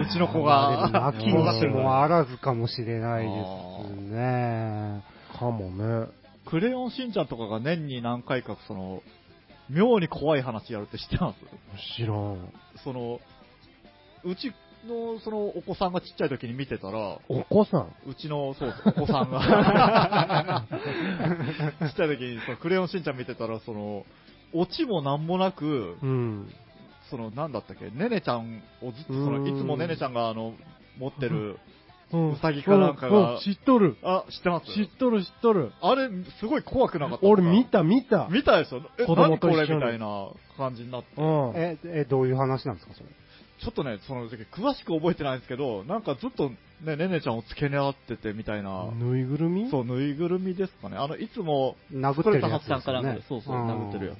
[0.01, 3.31] うちの子が、泣き虫もあらずかもしれないで
[3.95, 5.03] すね。
[5.37, 6.07] かもね。
[6.45, 9.01] クレヨンしんちゃんとかが年に何回かその、
[9.69, 11.37] 妙に怖い話やるって知ってます？
[11.97, 12.51] 知らん。
[12.83, 13.19] その、
[14.23, 14.53] うち
[14.87, 17.93] のそのお子さんがちっちゃい時に見てたら、お子さん？
[18.09, 20.65] うちの、そうそう、お子さんが、
[21.87, 24.05] ちっちゃい時にそのクレヨンしんちゃん見てたら、その、
[24.53, 26.49] オチもなんもなく、うん。
[27.09, 30.53] その、なんだったっけ、ねねちゃんをずっと、そうの、いつもねねちゃんが、あの、
[30.97, 31.57] 持ってる、
[32.13, 33.97] うさぎかなんかが知っとる。
[34.03, 34.65] あ、知ってます？
[34.73, 35.71] 知っとる、知っとる。
[35.81, 36.09] あれ、
[36.39, 37.25] すごい怖くなかった？
[37.25, 38.27] 俺見た、見た。
[38.29, 38.81] 見たでしょ？
[38.99, 39.75] え、子供と一緒にれ？
[39.75, 41.07] みたいな感じになって。
[41.17, 41.51] うん。
[41.55, 43.09] え、え、どういう話なんですか、それ？
[43.61, 46.49] ちょっとね、その時、詳しく覚えてないんですけど、なんかずっと
[46.83, 49.69] ね、ねねちゃんを付け狙っててみたいな、ぬいぐるみ？
[49.69, 50.97] そう、ぬいぐるみですかね。
[50.97, 54.17] あの、いつも、殴ってるやつストレート発散かなんかで、そうそう、ん殴ってるやつ。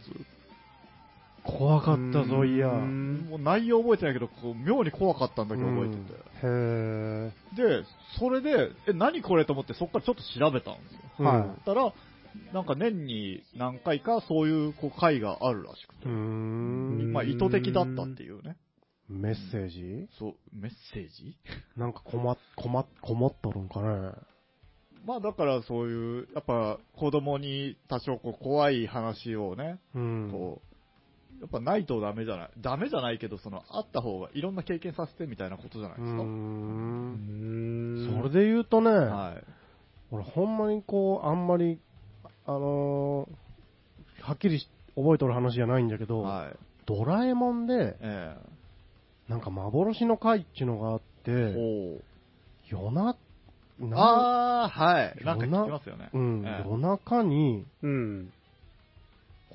[1.43, 2.67] 怖かったぞ、いや。
[2.67, 6.13] もう内容覚えてないけど、こう妙に怖かったんだけど覚えてて。
[6.43, 7.83] へで、
[8.19, 10.99] それで、え、何これと思って、そこからちょっと調べたんですよ。
[11.19, 11.23] ー。
[11.23, 11.91] はそしたら、
[12.53, 17.11] なんか年に何回かそういうこう会があるらしくて、うーん。
[17.11, 18.55] まあ意図的だったっていうね。
[19.11, 20.07] メッセージ？
[20.17, 21.37] そう、メッセージ？
[21.77, 24.11] なんかこま、こま、こもっとるんかね？
[25.05, 30.29] まあだからそういう、やっぱ子供に多少こう怖い話をね、うん。
[30.31, 30.61] こ
[31.39, 32.49] う、やっぱないとダメじゃない。
[32.59, 36.21] ダメじゃないけど、その、あった方がいろんな経験させてみたいなことじゃないですか？
[36.21, 39.43] うんんそれで言うとね、はい。
[40.11, 41.79] 俺ほんまにこう、あんまり、
[42.45, 43.31] あのー
[44.23, 46.55] はっきりし覚えとる話じゃないんだけど、はい。
[46.85, 48.37] ドラえもんで、え
[49.31, 52.03] なんか幻の回っていうのがあっえて、
[52.69, 53.15] 夜な、
[53.79, 55.15] なああ、はい。
[55.23, 56.09] なんか聞きますよね。
[56.13, 58.33] うん、ええ夜中に、うん。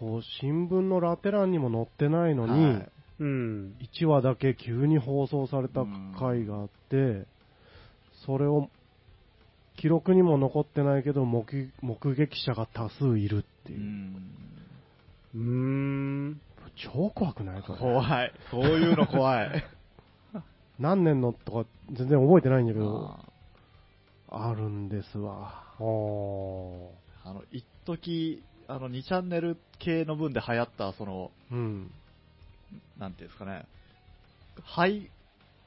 [0.00, 2.88] こう、新聞のラテ欄にも載ってないのに、はい
[3.20, 3.74] うん。
[4.00, 5.84] 1話だけ急に放送された
[6.18, 7.26] 回があって、
[8.24, 8.70] それを、
[9.76, 11.44] 記録にも残ってないけど目、
[11.82, 13.80] 目撃者が多数いるってういう。
[13.82, 14.16] ん
[15.34, 15.40] うー
[16.32, 16.40] ん。
[16.76, 18.32] 超怖くないそれ怖い。
[18.50, 19.64] そういうの怖い。
[20.78, 23.18] 何年のとか全然覚えてないんだけど、
[24.28, 25.64] ああるんですわ。
[25.78, 31.90] あの、一時あの、2チャンネル系の分で流行った、その、うん。
[32.98, 33.64] なんていうんですかね、
[34.62, 35.10] 廃、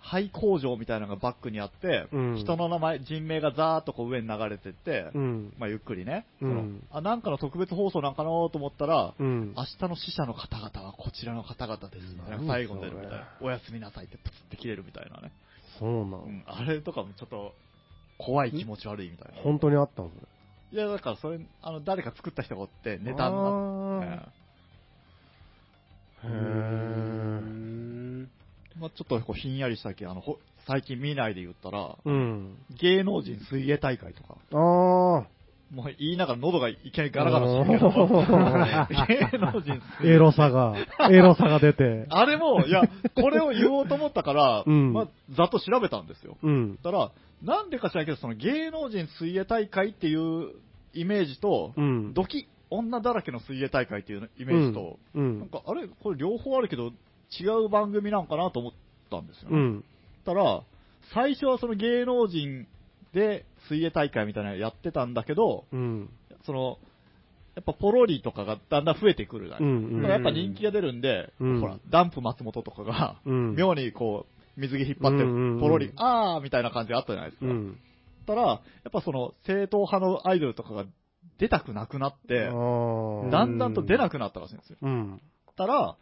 [0.01, 5.53] 廃工場みたいなのがバックにあって、うん人の名前、人名がザーッとこう上に流れてって、うん。
[5.57, 6.63] まあゆっくりね、うんその
[6.97, 9.53] あ、なんかの特別放送なんかなと思ったら、うん。
[9.55, 15.31] 明日の死者の方々はこちらの方々ですみたいな、何最後に出るみたいな、おやすみなさいってプツって切れるみたいなね、
[15.79, 16.29] そうなのう。
[16.29, 17.53] ん、あれとかもちょっと
[18.17, 19.41] 怖い気持ち悪いみたいな。
[19.41, 20.21] 本当にあったのそれ。
[20.71, 27.68] いや、だからそれ、あの、誰か作った人がおって、ネタになあって、ーへうー。
[28.79, 32.57] まあ、ちょっとこうひんやりしたけどあの、ほ最近見ないで言ったら、うん。
[32.79, 35.25] 芸能人水泳大会とか、あー。
[35.71, 37.91] もう言いながら喉がいきなりガラガラしてるけど、
[39.07, 40.75] 芸能人エロさが、
[41.11, 42.07] エロさが出て。
[42.09, 42.81] あれも、いや、
[43.15, 46.37] これを言おうと思ったから、うんまあ、ざっと調べたんですよ。
[46.41, 46.79] うん。
[46.81, 47.11] たら、
[47.43, 50.53] なんでか知らないけど、その芸能人水泳大会っていう
[50.93, 52.13] イメージと、うん。
[52.13, 55.39] ドキ、女だらけの水泳大会っていうイメージと、うん。
[55.39, 56.91] なんか、あれ、これ両方あるけど、
[57.39, 58.71] 違う番組なんかなと思っ
[59.09, 59.57] たんですよね。
[59.57, 59.85] うん。
[60.25, 60.63] たら、
[61.13, 62.67] 最初はその芸能人
[63.13, 66.09] で水泳大会みたいなのやってたんだけど、うん。
[66.45, 66.77] その、
[67.55, 73.55] やっぱポロリとかがだんだん増えてくるじゃないうんうんだからやっぱ人気が出るんで、うんほら、ダンプ松本とかが、うん。
[73.55, 77.47] 妙にこう、水着引っ張ってうんうんうん、ポロリ、あーみたいな感じがあったじゃないですか。
[77.47, 77.77] うん。
[78.27, 78.59] たら、やっ
[78.91, 80.85] ぱその、正統派のアイドルとかが
[81.37, 84.77] 出たくなくなって、だんだんと出なくなったらしいんですよ。
[84.81, 85.21] うん。
[85.55, 85.97] たら、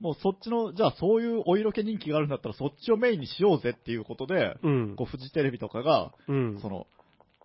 [0.00, 4.96] もうそっちの、じゃあそういうお色気人気があるんだったらそっちをメインにしようぜっていうことで、うん。
[4.96, 6.60] こう、フジテレビとかが、うん。
[6.60, 6.86] その、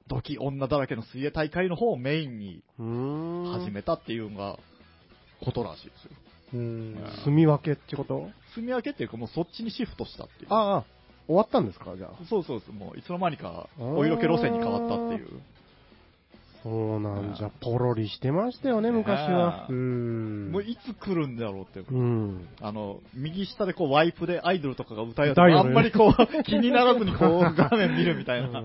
[0.08, 2.64] ドキ女だらけの水泳大会の方をメインに。
[2.78, 4.60] 始めたっていうのが、
[5.44, 6.12] ことらしいですよ。
[6.54, 6.96] うん。
[7.26, 8.30] 住み分けってこと？
[8.56, 10.48] 住み分けっていうかもうそっちにシフトしたっていう。
[10.52, 10.86] ああ、
[11.26, 12.26] 終わったんですかじゃあ。
[12.30, 15.42] そうそうそう、もういつの間にかお色気路線に変わったっていう。
[16.64, 19.68] そうなんじゃ、ポロリしてましたよね、昔は。
[19.70, 20.52] うーん。
[20.52, 21.86] もういつ来るんだろうっていう。
[21.92, 22.48] うん。
[22.62, 28.64] あの、右下でこうワイプでアイドルとかが歌うやつ歌うよねあんまりこう 気にならずにこう画面見るみたいな。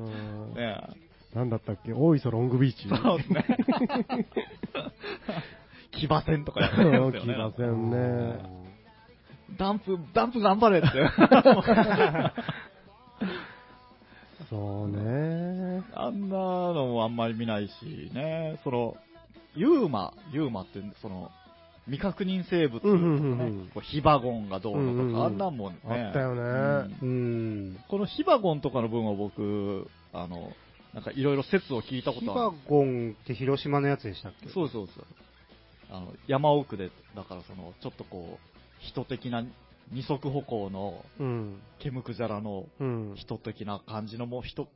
[1.35, 1.93] なんだったっけ？
[1.93, 2.89] 大磯ロングビーチ。
[2.89, 3.45] そうですね。
[5.91, 7.35] 騎馬戦とかやってるんですよね。
[7.35, 8.59] 騎馬戦ね。
[9.59, 10.89] ダンプ、ダンプ頑張れって。
[14.51, 15.83] そうね。
[15.95, 18.97] あんなのもあんまり見ないしね、その、
[19.55, 21.31] ユーマ、ユーマって、その、
[21.87, 26.41] 未確認生物とかうんうんうんうんね、こうヒバゴンがどうのとか、うんうんうんあんなんもね、あったよね
[27.03, 27.13] うんう
[27.71, 27.81] ん。
[27.89, 30.53] このヒバゴンとかの分は僕、あの、
[30.93, 32.57] なんかいろいろ説を聞いたこヒとある。
[32.57, 34.49] バゴンって広島のやつでしたっけ？
[34.51, 35.05] そうそうそう。
[35.91, 39.43] あの、山奥で、だからその、ちょっとこう、人的な
[39.92, 41.61] 二足歩行のうん。
[41.79, 43.14] ケムクジャラのうん。
[43.16, 44.68] 人的な感じのもう人、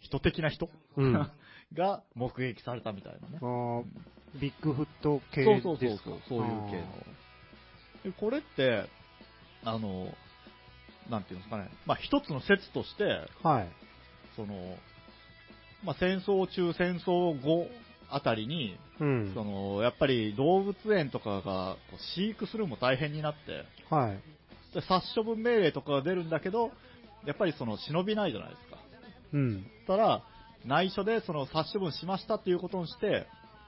[0.00, 1.12] 人的な人、うん。
[1.74, 3.44] が目撃されたみたいなねあ。
[3.44, 3.84] ー
[4.40, 6.10] ビッグフット系そうですか？
[6.10, 6.86] そうそうそう、そういう系の。
[8.04, 8.88] でこれって、
[9.64, 10.14] あの、
[11.10, 13.04] なんていうんですかね、まあ一つの説として、
[13.42, 13.68] はい。
[14.36, 14.76] その、
[15.84, 17.68] まあ戦争中、戦争後
[18.10, 19.32] あたりに、うん。
[19.34, 21.76] その、やっぱり動物園とかが
[22.14, 24.20] 飼育するのも大変になって、はい。
[24.74, 26.70] で殺処分命令とかが出るんだけど、
[27.26, 28.78] やっぱりその忍びないじゃないですか。
[29.32, 29.66] うん。
[29.86, 30.22] たら、
[30.64, 33.26] 内緒でその殺処分しましたっていうことにして、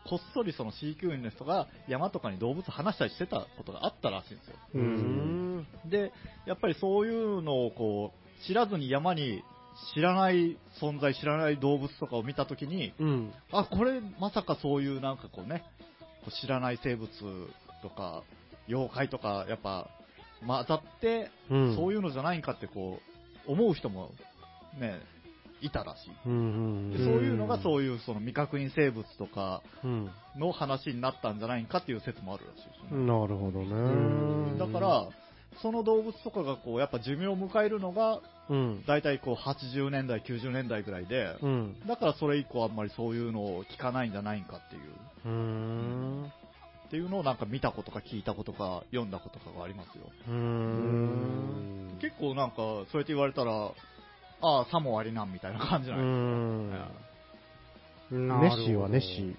[0.08, 4.56] こっそりその飼育員の人が山とかに動物離したりしてたことがあったらしいんですよ。
[5.90, 6.12] で、
[6.46, 9.42] やっぱりそういうのをこう、知らずに山に
[9.94, 13.32] 知らない存在、知らない動物とかを見たときに、うん。
[13.52, 15.64] あ、これまさかそういうなんかこうね、
[16.24, 17.08] こう知らない生物
[17.82, 18.22] とか、
[18.68, 19.88] 妖怪とか、やっぱ
[20.46, 21.76] 混ざって、うん。
[21.76, 23.00] そういうのじゃないんかってこ
[23.48, 24.10] う、思う人も
[24.78, 25.00] ね、
[25.60, 26.10] いたらしい。
[26.26, 26.32] うん。
[26.32, 26.90] うん。
[26.92, 30.10] でそういうのがそういうその未確認生物とかうん。
[30.36, 33.06] の話になったんじゃないかっていう説もあるらしいですよね。
[33.06, 34.58] なるほどんね。
[34.58, 35.08] だから、
[35.60, 38.84] その動物とかがこうやっぱ寿命を迎えるのが、うん。
[38.86, 41.76] 大体こう80年代、90年代ぐらいで、うん。
[41.86, 44.82] だからそれ以降あんまりそういうのを聞かないんじゃないかっていう、
[45.26, 46.32] うーん。
[46.90, 50.02] っていうのをなんか見たことか聞いたことか読んだことかがありますよ。
[50.26, 51.98] うーん。
[52.00, 53.52] 結構なんかそうやって言われたら、
[54.42, 56.70] ああ、さもありなんみたいな感じじゃうないん。
[58.10, 59.36] 構ネッシーはネッシー。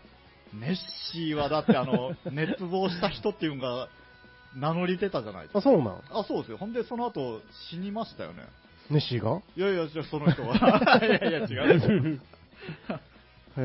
[0.62, 0.76] ネッ
[1.12, 3.90] シーはだってあの、 捏造した人っていうのが
[4.56, 5.60] 名乗り出たじゃないですか。
[5.60, 6.02] あ、そうなん？
[6.10, 6.58] あ、そうですよ。
[6.58, 8.44] ほんで、その後、死にましたよね。
[8.90, 9.42] ネッシーが？
[9.58, 10.56] いやいや、じゃあその人は。
[11.04, 12.22] いやいや、違う。
[13.58, 13.62] へえ。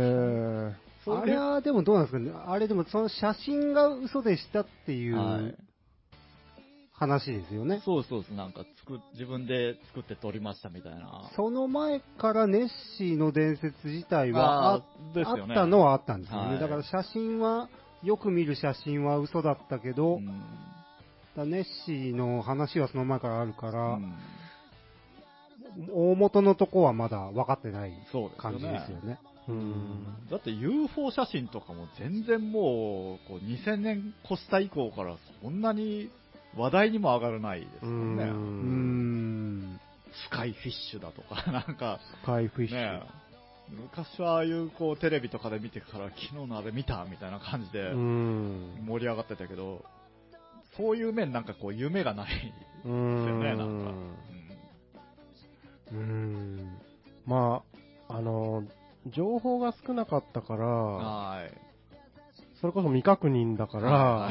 [1.07, 2.33] あれはでもどうなんですかね。
[2.47, 5.59] あれでもその写真が嘘でしたっていはいう
[6.93, 7.83] 話ですよね。
[7.85, 8.31] そうそうです。
[8.33, 11.31] なんか、作っ、自分で作って撮りましたみたいな。
[11.37, 14.79] その前からネッシーの伝説自体はああ
[15.19, 16.49] ねあったのはあったんですよね。
[16.53, 17.69] はいだから写真は、
[18.03, 20.43] よく見る写真は嘘だったけど、うん
[21.37, 24.15] だネッシーの話はその前からあるから、うん
[25.93, 27.93] 大元のとこはまだ分かってない。
[28.39, 29.19] 感じですよね。
[29.49, 30.29] うん。
[30.31, 36.11] だって UFO 写真とかも全然もう、こう2000年越した以降からそんなに
[36.57, 38.25] 話題にも上がらないですよね。
[38.25, 39.81] うーん。
[40.29, 43.01] スカイフィッシュだとか、 なんか、スカイフィッシュ。
[43.01, 43.03] ね
[43.69, 48.79] 昔はああいうこうテレビとかで見てから昨日のあれ見たみたいな感じでうん。
[48.87, 49.85] 盛り上がってたけど、
[50.77, 52.33] そういう面なんかこう夢がないで
[52.83, 53.41] すうよん。
[53.41, 54.17] ね、なんか。
[55.93, 56.79] うん。
[57.27, 57.63] ま
[58.09, 58.63] あ、あの、
[59.15, 61.67] 情報が少なかったかうんら、はい。
[62.61, 64.31] それこそ未確認だから、ら、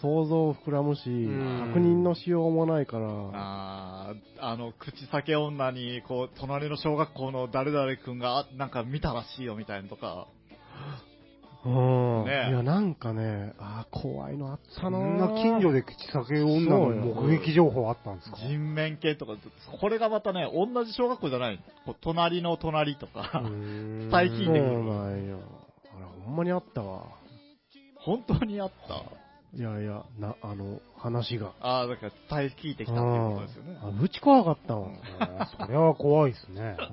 [0.00, 1.72] 想像膨らむし、ん。
[1.74, 10.28] 確認のしようもないから、あーあの、口裂け女に、こう、隣の小学校の誰々君が、あなんか見たらしいよみたいなとか、
[11.66, 12.24] うん。
[12.26, 14.98] ねいや、なんかね、ああ、怖いのあったそな。
[14.98, 18.36] んな近所で口裂け女の目撃情報あったんですか？
[18.36, 19.32] 人面犬とか、
[19.80, 21.58] これがまたね、同じ小学校じゃない。
[21.84, 25.38] こう隣の隣とか、うん 最近でそうなんよ。
[25.96, 27.02] あら、ほんまにあったわ。
[27.98, 29.02] 本当にあった。
[29.56, 31.54] いやいや、な、あの、話が。
[31.60, 33.78] ああ、だから伝え聞いてきたっていうことですよね。
[33.82, 34.90] あ、ぶち怖かったわ。
[35.18, 36.76] あ ーそれは怖いですね。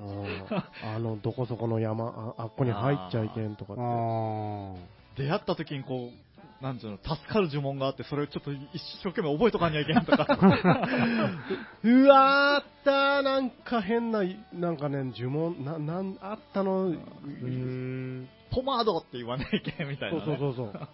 [0.54, 3.82] んあの、どこそこの山、ああっこに入っちゃいけんとかあって。
[3.82, 4.76] ー
[5.16, 8.60] 出会った時にこう、なんていうの、助かる呪文があって、それをちょっと一
[9.02, 10.26] 生懸命覚えとかにはいけんとか。
[11.84, 14.22] うわーあったなんか変な、
[14.54, 18.28] なんかね、呪文、な、なん、あったの、うーん。
[18.50, 20.36] ポマードって言わないけんみたいそうな、ね。
[20.38, 20.88] そうそうそう。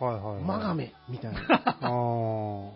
[0.00, 0.42] はいはい、はい。
[0.42, 1.40] マガメみたいな。
[1.80, 2.70] あー。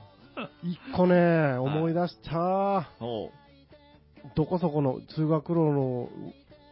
[0.63, 2.89] 一個ね、思い出した。
[4.35, 6.09] どこそこの通学路の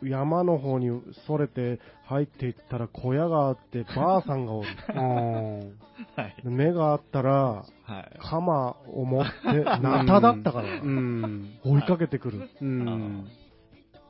[0.02, 4.68] 山の方にそれて入っていったら小屋があって、 ばあさんがおる。
[4.94, 6.34] はい。
[6.42, 7.64] 目があったら、は
[8.00, 8.18] い。
[8.18, 9.30] 鎌を持って、
[9.80, 11.58] ナタだったから、うん。
[11.64, 12.50] 追いかけてくる。
[12.60, 13.28] うん。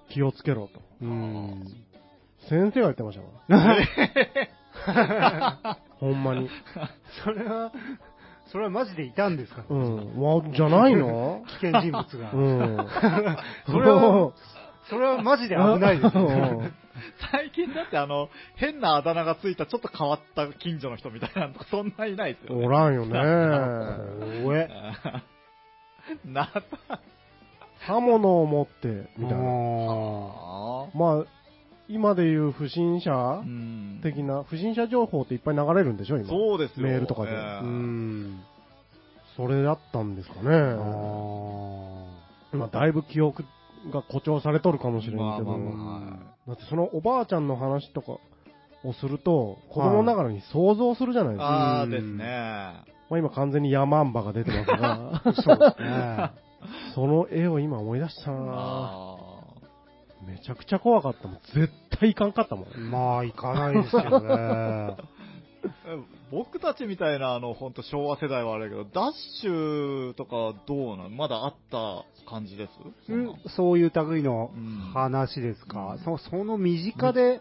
[0.09, 0.81] 気をつけろと。
[1.03, 1.65] うん。
[2.49, 4.62] 先生が言ってましたから。
[6.01, 6.49] ほんまに。
[7.25, 7.73] それは、
[8.47, 9.63] それはマジでいたんですか？
[9.69, 10.21] うん。
[10.21, 11.43] わ、じゃないの？
[11.61, 12.33] 危険人物が。
[12.33, 12.87] うん。
[13.67, 14.33] それは、
[14.91, 16.35] それはマジで危ないですうね。
[16.35, 16.73] ん
[17.33, 22.67] 最近だってあの、変なあだ名がついたちょっと変わった近所の人みたいなのそんないないですよ、ね。
[22.67, 23.19] おらんよね。
[24.45, 24.69] おえ。
[26.27, 26.51] な
[27.87, 29.45] 刃物を持って、みたいな。
[29.45, 31.25] ああまあ、
[31.93, 36.29] 今でいう不審者うん的な、不審者情報っていっぱい流れるんでしょ、今？
[36.29, 36.87] そうですよ。
[36.87, 38.41] メールとかでえーえうん。
[39.37, 40.49] それだったんですかあね。
[40.51, 43.45] ーまあ、だいぶ記憶
[43.93, 45.23] が誇張されとるかもしれんけど。
[45.23, 48.13] まあまあまあだってそのおばあちゃんの話とか
[48.85, 51.45] をすると、子供ながらに想像するじゃないですか。
[51.47, 52.25] ああうんですね。
[53.11, 56.31] まあ、今完全にヤマンバが出てますが、 そうですね。
[56.95, 59.17] その絵を今思い出したなあ
[60.27, 61.41] めちゃくちゃ怖かったもん。
[61.55, 61.69] 絶
[61.99, 62.91] 対いかんかったもん。
[62.91, 64.09] まあ、行かないですよね。
[64.29, 64.97] ー
[66.33, 71.17] 僕たちみたいな、あの、本当昭和世代はあれだけど、ダッシュとかどうなん？
[71.17, 72.73] まだあった感じです？
[73.07, 75.95] そんなそういう類のうん話ですか？
[75.95, 77.41] うんそその身近で、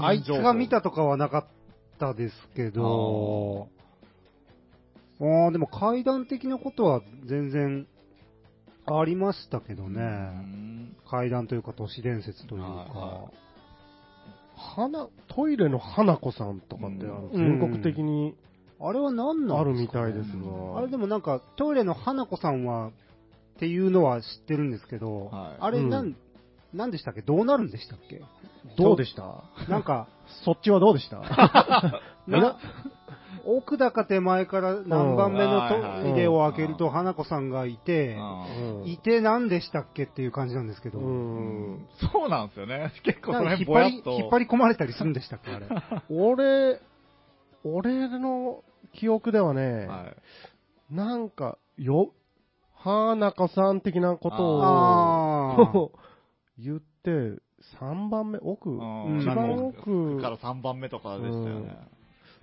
[0.00, 1.44] あいつが見たとかはなかっ
[1.98, 3.68] たですけど、
[5.20, 7.86] ああ、でも階段的なことは全然
[8.86, 10.00] ありましたけどうね。
[10.00, 10.79] ん
[11.10, 13.30] 階段というか都市伝説というはいかは。
[14.56, 17.58] 花、トイレの花子さんとかって、あのうん。
[17.58, 18.34] 全国的に
[18.78, 20.78] あれは何なんあるみですか、ね、たいですが。
[20.78, 22.90] あれでもなんか、トイレの花子さんは、っ
[23.60, 25.56] ていうのは知ってるんですけど、はい。
[25.60, 26.16] あれなん、うん。
[26.72, 27.20] なんでしたっけ？
[27.22, 28.22] どうなるんでしたっけ？
[28.78, 29.44] どうでした？
[29.68, 30.08] なんか、
[30.44, 31.20] そっちはどうでした？
[32.26, 32.58] な、
[33.46, 35.68] 奥高手前から何番目の
[36.02, 41.86] トイレを開けるとうん花子さんがいて、うんいて何でしたっけっていう感じなんですけど、うん。
[42.12, 42.92] そうなんですよね。
[43.04, 44.10] 結構そのなんか引っ張り辺ぼやっと。
[44.22, 45.66] 引っ張り込まれたりするんでしたっけあれ。
[46.10, 46.80] 俺、
[47.64, 48.62] 俺の
[48.94, 50.06] 記憶ではね、は
[50.90, 50.94] い。
[50.94, 52.12] なんか、よ、
[52.74, 55.92] 花子さん的なことあを
[56.58, 57.40] 言って、
[57.78, 61.76] 3番目、奥、うん一番なんか奥から3番目とかでしたよね。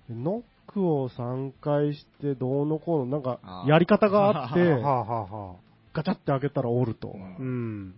[0.09, 4.59] ノックを3回してどうのこうの、なんかやり方があって。
[5.93, 7.07] ガチャって開けたら折ると。
[7.07, 7.95] うんうん。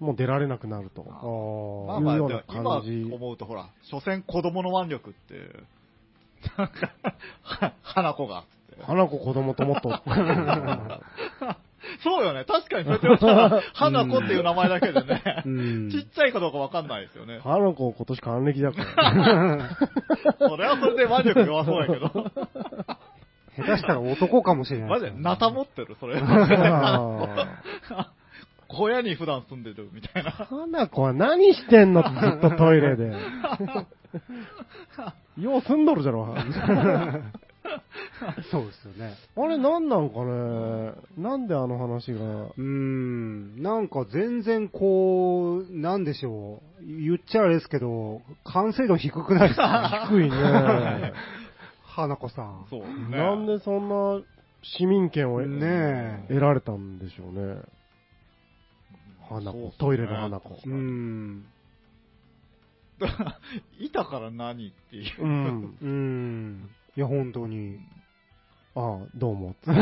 [0.00, 1.04] もう出られなくなると。
[1.06, 2.00] ああ。
[2.00, 5.34] まあまあ、いうような感じ思うとほら、所詮子供の腕力って、
[6.56, 6.92] なんか、
[7.42, 8.82] は花子がっつって。
[8.82, 9.90] 花子子供ともっと。
[12.02, 12.44] そうよね。
[12.44, 17.40] 確かにそうやって言ったら、 花子っていう名前だけでね、うんちっちゃいかどうかわかんないですよね。
[17.42, 19.68] 花子今年還暦だから。
[20.48, 22.08] それはそれで腕力弱そうやけど。
[23.56, 24.90] 下手したら男かもしれない。
[24.90, 26.18] マジで、なた持ってる、それ。
[26.20, 27.30] あ
[28.66, 30.30] 小屋に普段住んでるみたいな。
[30.30, 32.02] ー花子は何してんの？
[32.02, 33.12] ずっとトイレで。
[35.38, 36.34] よう住んどるじゃろ。
[38.50, 39.14] そうですよね。
[39.36, 40.92] あれなんなんかね？
[41.16, 42.20] なんであの話が？
[42.20, 43.62] うーん。
[43.62, 46.84] なんか全然こう、なんでしょう。
[46.86, 50.06] 言っちゃあれですけど、完成度低くないですか？
[50.10, 51.12] 低いね。
[51.84, 52.66] 花子さん。
[52.70, 53.16] そう、ね。
[53.16, 54.20] なんでそんな
[54.62, 56.24] 市民権を得ねえ。
[56.28, 57.62] 得られたんでしょうね。
[59.28, 59.72] 花子ね。
[59.78, 60.50] トイレの花子。
[60.50, 61.44] うーん。
[63.80, 65.22] いたから何っていう。
[65.22, 65.62] うん。
[65.80, 66.70] うーん。
[66.96, 67.78] いや、本当に。
[68.76, 69.54] ああ、どうも。
[69.64, 69.74] そう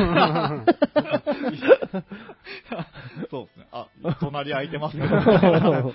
[3.47, 3.67] ですね。
[3.73, 3.89] あ、
[4.21, 5.93] 隣空いてますけど、みたいなうん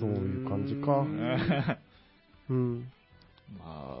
[0.00, 1.78] そういう感じかね
[2.50, 2.92] うん。
[3.58, 4.00] ま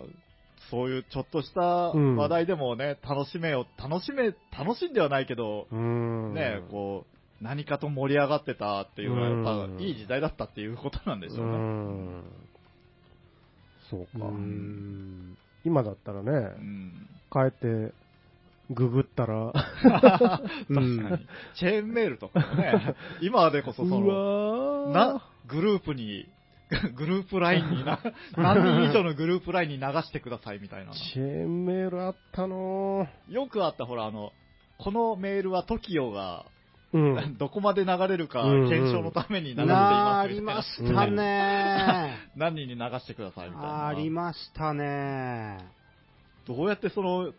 [0.70, 6.34] そういうちょっとした話題でもね、楽しめよ、楽しめ、楽しんではないけど、うん。
[6.34, 7.06] ね、こ
[7.40, 12.22] う、何かと盛り上がってたっていうのは、やっうんぱいい時代だったっていうことなんでしょううね。
[13.86, 13.90] ん。
[13.90, 14.26] そうか。
[14.26, 15.36] ん。
[15.64, 17.08] 今だったらね、うん。
[17.32, 17.92] 帰って、
[18.70, 20.40] ググったら、 確か
[20.72, 21.26] に。
[21.54, 26.26] チェーンメールとかもね、今でこそその、のな、グループに、
[26.96, 28.00] グループラインにな、
[28.36, 30.92] 何人以上のグループラインに流してくださいみたいな。
[30.92, 34.32] チェーンメールあったのよくあった、ほら、あの、
[34.78, 36.46] このメールは TOKIO が、
[36.94, 37.36] うん。
[37.36, 41.00] どこまで流れるか検証のために流していなますみたいな。
[41.02, 42.14] ありましたね。
[42.36, 43.86] 何人に流してくださいみたいな。
[43.88, 45.58] ありましたね。
[46.46, 47.32] どうやってその、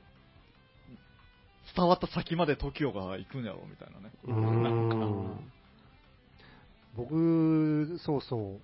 [1.75, 4.11] 伝わった先まで TOKIO が行くんやろうみたいなね。
[4.25, 5.51] ううんん。
[6.97, 8.59] 僕、そうそう。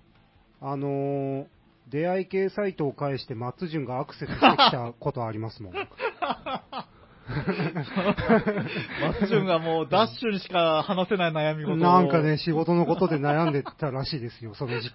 [0.60, 1.46] あのー
[1.90, 4.40] 出会い系サイトを介して松潤がアクセスしてき
[4.70, 5.72] たことありますもん。
[7.32, 14.94] マッチュンがもうダッシュにしか話せない悩み事をなんかね、仕事のことで悩んでたらしいですよ、 その時期。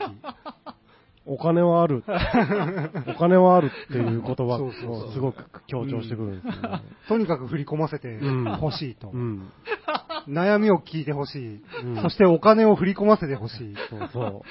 [1.29, 2.05] お金はある。
[3.07, 4.71] お金はあるっていう言葉を
[5.11, 6.81] すごく強調してくるんですよね。
[7.09, 9.09] とにかく振り込ませてうんほしいと。
[9.09, 9.51] うん。
[10.29, 11.61] 悩みを聞いてほしい。
[11.83, 13.75] うんそしてお金を振り込ませてほしい。
[13.89, 14.41] そうそう。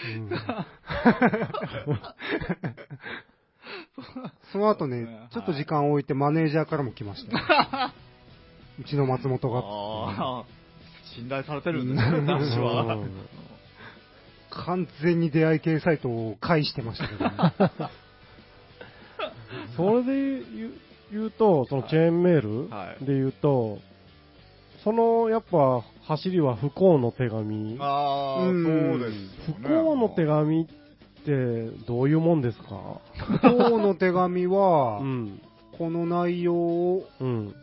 [3.97, 7.93] う んその後ね、ちょっと時間を置いてマネージャーからも来ましたよ。
[8.81, 9.59] うちの松本が。
[9.61, 10.45] ああ、
[11.15, 12.95] 信頼されてるんですね、ダッシュは。
[12.95, 13.11] う ん
[14.51, 17.91] 完全に出会い系サイトを介してましたけどね。
[19.77, 20.43] それで
[21.13, 23.79] 言うと、そのチェーンメーはいルで言うと、
[24.83, 27.77] そのやっぱ走りは不幸の手紙。
[27.81, 29.69] ああ、うんそうですね。
[29.69, 30.86] 幸の手紙って
[31.87, 33.01] どういうもんですか？
[33.43, 35.43] 今日の手紙はう、ん。
[35.77, 37.55] この内容を、うん。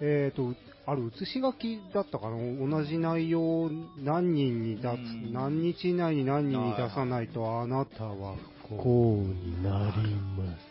[0.00, 0.54] えっ、と、
[0.86, 2.36] ある写し書きだったかな？
[2.68, 3.70] 同じ内容を
[4.02, 8.36] 何人に出す、うん何日以内に何人に出さないとあなたは
[8.68, 8.76] 不幸。
[8.76, 10.68] 不幸になります。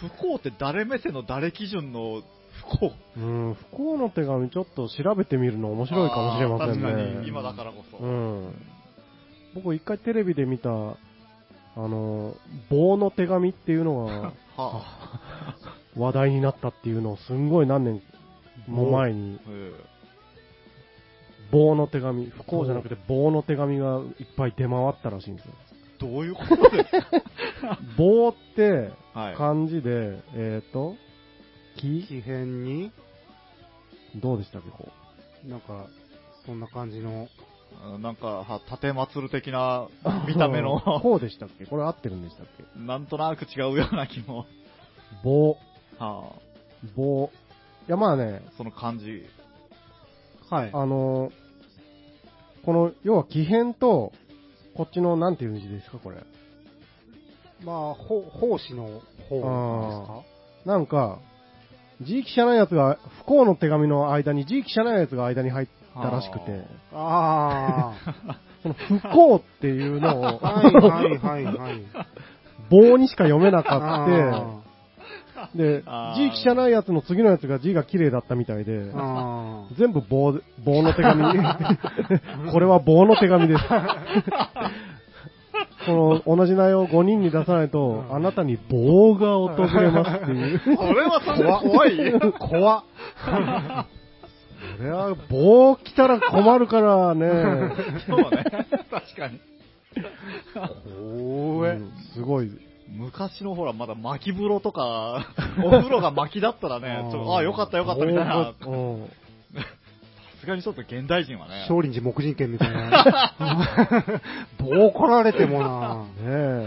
[0.00, 2.22] 不幸って誰目線の誰基準の
[2.70, 2.92] 不幸？
[3.18, 6.90] うん、不幸の手紙ちょっと調べてみるの面白いかもしれませんね。
[6.90, 7.98] 確かに、今だからこそ。
[7.98, 8.54] うん。
[9.54, 10.70] 僕一回テレビで見た、
[11.76, 12.34] あの、
[12.70, 15.56] 棒の手紙っていうのが はあ。
[15.96, 18.02] 話題になったっていうのをすんごい何年
[18.66, 19.72] も前に、え
[21.50, 23.30] 棒の手紙、不幸じゃなくて棒。
[23.30, 25.52] の手紙がいっぱい出回ったらしいんですよ。
[25.74, 26.90] えどういうことです
[27.60, 27.78] か？
[27.98, 29.34] 棒ってはい。
[29.36, 30.96] 漢字で、えっ、ー、と、
[31.76, 32.02] 木？
[32.06, 32.90] 奇変に、
[34.16, 34.88] どうでしたっけ、こ
[35.46, 35.86] なんか、
[36.46, 37.51] そんな感じの、あ
[38.00, 39.90] なんか、は、盾祭る的なう。
[40.26, 41.66] 見た目の、こうでしたっけ？
[41.66, 42.64] これ合ってるんでしたっけ？
[42.78, 44.46] なんとなく違うような気も。
[45.24, 45.56] 棒、
[45.98, 46.32] は
[46.96, 47.30] 棒。
[47.88, 49.24] いや、まあね、あ、その感じ。
[50.50, 50.70] はい。
[50.72, 51.32] あのー
[52.64, 54.12] この、要は木片と、
[54.76, 56.18] こっちの、なんていう字ですか、これ？
[57.64, 59.04] まあ、ほ奉仕の方です
[60.06, 60.22] か？
[60.64, 61.18] なんか、
[62.00, 67.94] 字汚いやつが、不幸の手紙の間に字汚いやつが間に入ったらしくて、あ
[68.62, 70.72] その不幸っていうのを、はい
[71.18, 71.82] はいはいはい。
[72.70, 74.08] 棒にしか読めなかあっ
[75.54, 78.92] て、で字汚いやつの次のやつが字が綺麗だったみたいで。
[79.78, 81.22] 全部棒で、棒の手紙。
[82.52, 83.64] これは棒の手紙です。
[85.86, 90.60] この同じ内容を5人に出さないと、あなたに棒が訪れますっていう。
[90.60, 92.12] それはそれで怖い。
[92.38, 92.82] 怖っ。
[94.82, 97.70] それは棒来たら困るからね。
[98.04, 98.44] そうね。
[98.90, 99.40] 確かに。
[100.96, 102.50] 怖えうんすごい。
[102.88, 105.24] 昔のほら、まだ巻き風呂とか、
[105.62, 108.32] お風呂が巻きだったらね、ちょああ、よかったよかったみたいな。
[108.32, 109.08] さうん
[110.40, 111.64] すがにちょっと現代人はね。
[111.68, 113.34] 少林寺木人剣みたいな。
[114.58, 115.94] 棒来られてもな。
[115.96, 116.66] ね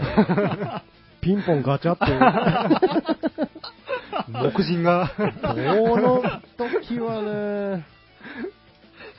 [1.20, 2.06] ピンポンガチャって。
[4.32, 5.10] 木人が。
[5.18, 5.26] こ
[5.98, 6.22] の
[6.56, 7.84] 時はね、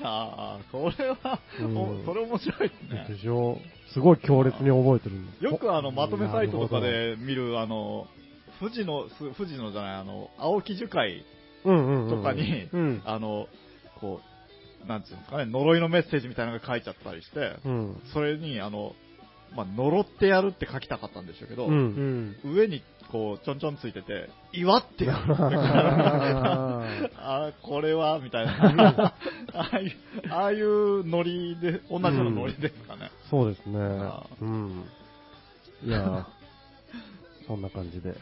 [0.08, 3.06] ああ、それは、うんおそれ面白いですね。
[3.10, 3.58] でしょ
[3.94, 5.44] すごい強烈に覚えてるんです。
[5.44, 8.08] よくあの、まとめサイトとかで見る、あの、
[8.60, 11.26] 富士の、す富士のじゃない、あの、青木樹海
[11.64, 13.02] とかに、うん。
[13.06, 13.48] あの、
[14.00, 14.22] こ
[14.84, 18.02] う、なんていうんですかね、呪いのメッセージみたいなのが書いちゃったりして、うん。
[18.14, 18.94] それに、あの、
[19.58, 21.70] まあ、呪ってやるって書きたかったんでしょうけど、う。
[21.70, 22.36] うんん。
[22.46, 25.34] 上にこう、ちょんちょんついてて、祝ってやる。
[25.42, 26.84] あ
[27.18, 29.14] あこれは、みたいな。
[29.54, 29.92] ああいう、
[30.32, 33.10] ああいうノリで、同じようなノリですかね。
[33.32, 34.24] そうですねあ。
[34.40, 34.84] うん。
[35.84, 36.28] いや、
[37.48, 38.14] そんな感じで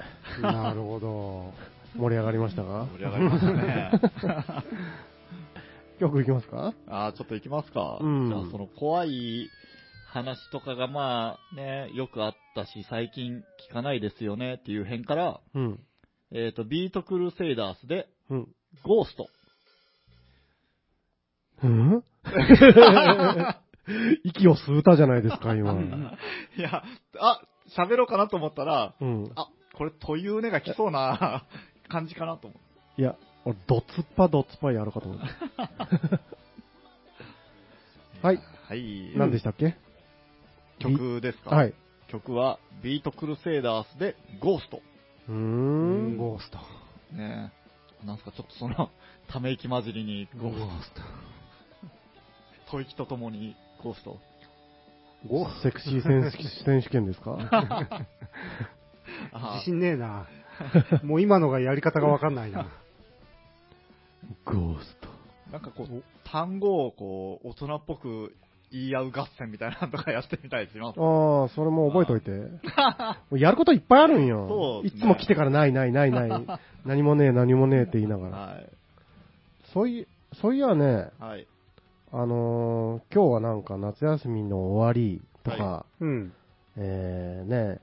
[0.42, 1.54] なるほど。
[1.98, 3.92] 盛り上がりましたが盛り上がりましたね。
[6.00, 6.74] 曲いきますか？
[6.88, 7.98] あーちょっと行きますか。
[8.02, 9.50] うんじゃあその怖い
[10.16, 15.80] 話とかがまあね、よくあったし、最近聞かないですよねっていう辺から、うん。
[16.32, 18.48] えっ、と、ビートクルセイダースで、うん。
[18.84, 19.28] ゴースト。
[21.64, 22.04] うん？
[24.24, 25.74] 息を吸うたじゃないですか、今。
[26.58, 26.82] いや、
[27.20, 27.42] あ、
[27.78, 29.32] 喋ろうかなと思ったら、うん。
[29.36, 31.46] あ、これ、というねが来そうな
[31.90, 32.62] 感じかなと思っ
[32.96, 33.02] て。
[33.02, 35.28] いや、俺、ドツッパドツッパやるかと思った。
[38.28, 38.40] はい。
[38.68, 39.12] はい。
[39.18, 39.76] 何でしたっけ？
[40.80, 41.56] 曲ですか？
[41.56, 41.74] はい。
[42.08, 44.82] 曲は、ビートクルセイダースで、ゴースト。
[45.28, 46.18] うーうんん。
[46.18, 46.58] ゴースト。
[47.16, 47.52] ね
[48.04, 48.06] え。
[48.06, 48.90] なんすか、ちょっとその、
[49.28, 51.02] ため息混じりに、ゴーススト。
[51.02, 52.78] ト。
[52.78, 54.20] 吐息とともに、ゴースト。
[55.28, 57.38] ゴーセクシー選手選手権ですか？
[59.34, 60.28] あ自信ねえな。
[61.04, 62.68] もう今のがやり方がわかんないな。
[64.46, 65.08] ゴースト。
[65.52, 68.36] なんかこう、単語をこう、大人っぽく
[68.72, 71.00] 言い合う合戦みたいなのとかやってみたいします。
[71.00, 72.32] ああ、それも覚えといて。
[72.32, 74.48] もうやることいっぱいあるんよ。
[74.48, 76.46] そうですねいつも来てからないないないない。
[76.86, 78.38] 何もねえ何もねえって言いながら。
[78.38, 78.70] はい。
[79.74, 80.08] そうい、
[80.42, 81.48] そういやね、はい。
[82.12, 86.34] あのー今日はなんか夏休みの終わりとか、はうん。
[86.78, 87.82] えー、ね、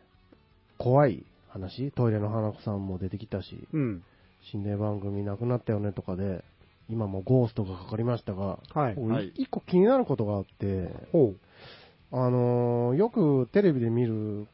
[0.79, 1.91] 怖い話？
[1.93, 4.03] トイレの花子さんも出てきたし、うん。
[4.51, 6.45] 心霊番組なくなったよねとかで、
[6.93, 8.95] 今もゴーストがかかりましたが、はい。
[8.97, 11.35] 俺はい一個気になることがあって、ほ
[12.13, 14.47] あのーよくテレビで見る、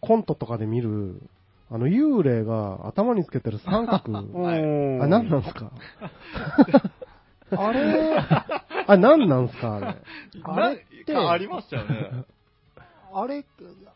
[0.00, 1.20] コントとかで見る、
[1.70, 4.12] あの、幽霊が頭につけてる三角。
[4.20, 4.40] う。
[4.40, 4.66] はいう
[4.98, 5.72] んあ、何なんすか？
[7.50, 8.16] あれ？
[8.86, 9.76] あ、何なんすか？
[9.76, 9.96] あれ。
[10.44, 12.24] あれってなありましたよね。
[13.12, 13.44] あれ、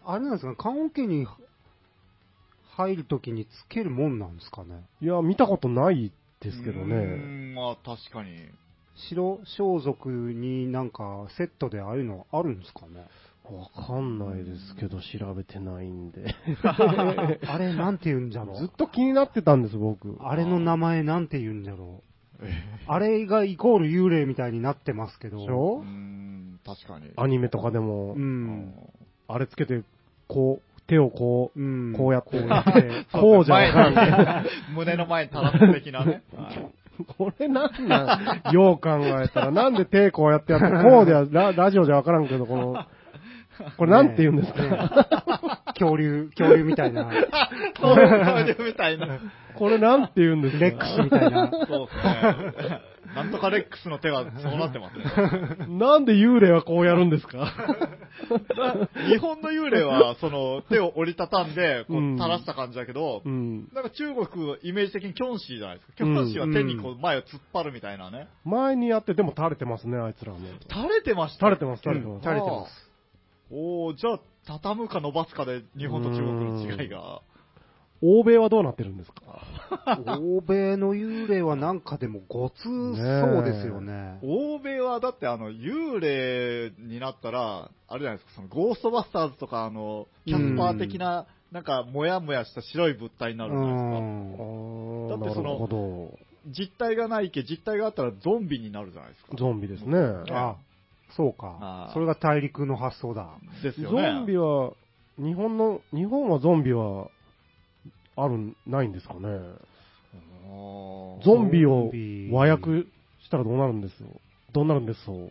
[0.04, 0.56] あれなんですか？
[0.56, 1.26] 棺桶に
[2.76, 4.84] 入るときにつけるもんなんですかね？
[5.00, 6.96] いや、見たことないですけどね。
[6.96, 8.30] ん、まあ確かに。
[9.08, 13.06] 白装束になんかセットでああいうのあるんですかね？
[13.44, 16.34] わかんないですけど、調べてないんで。
[16.62, 20.16] あれなんて言うんじゃろずっと気になってたんです、僕。
[20.20, 22.02] あれの名前なんて言うんじゃろ
[22.42, 22.52] え
[22.86, 25.38] あれがイコール幽霊みたいになってますけど。
[25.38, 25.82] でしょ？
[26.64, 27.10] 確かに。
[27.16, 28.72] アニメとかでもう、ん。
[29.28, 29.82] あれつけて、
[30.28, 31.94] こう、手をこう、うん。
[31.96, 33.06] こうやって こうやって。
[33.12, 34.16] こうじゃわからんけど。
[34.16, 36.22] 前に胸の前に垂らす的なね。
[36.36, 36.58] は い
[37.16, 38.16] これなんな
[38.50, 38.52] ん？
[38.54, 42.84] よう考えたら、なんで手こうやってやって、こうではララジオじゃわからんけど、この、
[43.78, 44.90] これなんて言うんですか、ね
[45.78, 47.08] 恐竜、恐竜みたいな。
[47.80, 49.06] そういうみたいな。
[49.54, 50.64] これなんて言うんですか？
[50.64, 51.50] レックスみたいな。
[51.50, 51.92] そうで
[52.62, 52.80] すね。
[53.14, 55.66] なんとかレックスの手はそうなってますね。
[55.78, 57.52] なんで幽霊はこうやるんですか？
[59.08, 63.68] 日本の幽霊は、その、手を折りたたんで、こう、うん垂らした感じだけど、うん。
[63.72, 65.92] なんか中国、イメージ的にキョンシーじゃないですか。
[65.96, 68.28] キョンシーは手にこう、前を突っ張るみたいなね。
[68.44, 70.38] 前にやって、でも垂れてますね、あいつらも。
[70.68, 71.46] 垂れてました？
[71.46, 72.22] 垂れてます、垂れてます。
[72.22, 72.90] 垂れてます。
[73.52, 76.32] おー、じゃあ、畳むか伸ばすかで、日本と中国
[76.66, 77.22] の違いが。
[78.02, 80.18] 欧米はどうなってるんですか？
[80.18, 84.18] 欧米の幽霊はなんかでもごつそうですよね。
[84.22, 94.44] 欧米はだってあの、幽霊になったら、あれじゃないですか、そのゴーストバスターズとかあの、キャスパー的な、なんか、もやもやした白い物体になるじゃないですか。
[94.44, 96.18] うんだだってそのなるほど。
[96.46, 99.36] 実体がないけ、実体があったらゾンビになるじゃないですか。
[99.36, 99.98] ゾンビですね。
[100.30, 100.56] あ、
[101.16, 101.32] そう。
[101.34, 103.28] かそれが大陸の発想だ。
[103.62, 104.20] ゾですよね。
[104.22, 104.72] ンビは、
[105.18, 107.08] 日本の、日本はゾンビは、
[108.22, 109.20] ある、ないんですかね。
[110.42, 111.90] ゾゾンビを
[112.32, 112.84] 和訳
[113.22, 114.00] したらどうなるんです？
[114.00, 114.08] よ。
[114.52, 115.10] どうなるんです？
[115.10, 115.30] よ。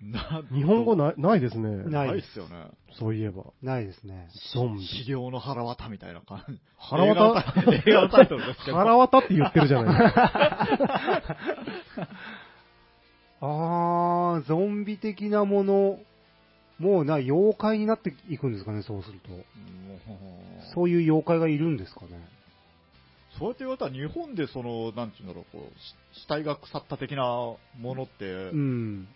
[0.00, 1.68] な日本語ないないですね。
[1.84, 2.66] ないないっすよね。
[2.98, 3.44] そういえば。
[3.62, 4.28] ないですね。
[4.52, 4.86] ゾンビ。
[4.86, 6.58] 資料の腹渡みたいな感じ。
[6.76, 7.44] 腹渡？
[7.72, 8.76] 映画タイトルですけど。
[8.76, 11.36] 腹渡って言ってるじゃないですか。
[13.40, 15.98] あー、ゾンビ的なもの、
[16.78, 19.28] もうな、妖怪になっていくんですかね、そうすると。
[20.74, 22.28] そういう妖怪がいるんですかね。
[23.38, 25.78] そうやって言われたら日本でその、なんていうんだろう、こう、
[26.14, 29.08] し死体が腐った的なものって、うん。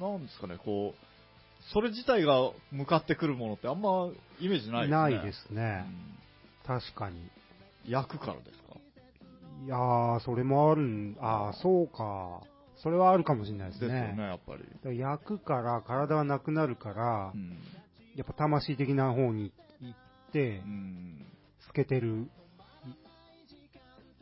[0.00, 4.08] なんですかね、こう、それ自体が向かってくるものってあんま
[4.40, 4.90] イメージないですね。
[4.90, 5.86] ないですね。
[6.66, 7.16] 確かに。
[7.16, 7.30] うん
[7.86, 8.76] 焼くからですか？
[9.64, 12.42] いやー、それもあるん、あー、そうか。
[12.82, 13.88] それはあるかもしれないですね。
[13.88, 14.54] ですよね、やっぱ
[14.84, 14.98] り。
[14.98, 17.58] 焼くから、体はなくなるから、うん。
[18.14, 21.26] やっぱ魂的な方に行ってう、ん。
[21.66, 22.28] 透けてる、い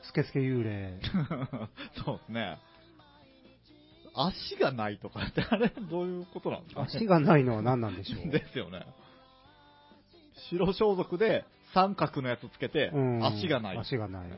[0.03, 0.99] スケスケ幽霊。
[2.05, 2.59] そうですね。
[4.15, 8.31] 足がないとかって、あれ、どういうことなんですか、ね、足がないのは何なんでしょう。
[8.31, 8.87] ですよね。
[10.51, 11.45] 白装束で
[11.75, 13.79] 三角のやつつけて、うん足がない。
[13.79, 14.31] 足がない。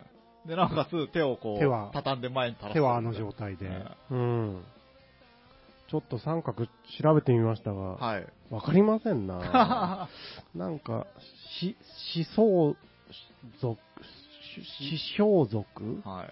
[0.47, 2.74] で、なおかつ手をこう、手は畳んで前に垂らす。
[2.74, 3.70] 手はあの状態で。
[4.11, 4.64] うん。
[5.91, 6.66] ちょっと三角
[7.03, 8.26] 調べてみましたが、はい。
[8.51, 10.09] わかりませんな。
[10.55, 11.07] なんか、
[11.61, 11.76] し、
[12.14, 12.24] 思
[12.74, 12.76] 想
[13.61, 13.80] 族、
[14.53, 16.24] し死象族は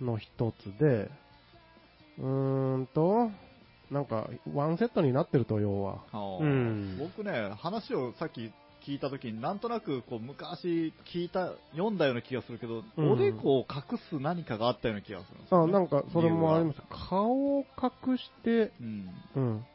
[0.00, 0.04] い。
[0.04, 1.10] の一つで、
[2.18, 3.30] うーんと、
[3.90, 5.98] なんか、ワンセットになってると、要は。
[6.40, 8.50] うん僕ね、話をさっき
[8.86, 15.72] 聞いたときに、なんとなくこう昔聞いた、読んだような気がするけど、うんおでこを隠す何かがあったような気がするんですね。
[15.72, 16.80] なんか、それもあります。
[17.10, 19.08] 顔を隠して、うん。
[19.36, 19.66] うん。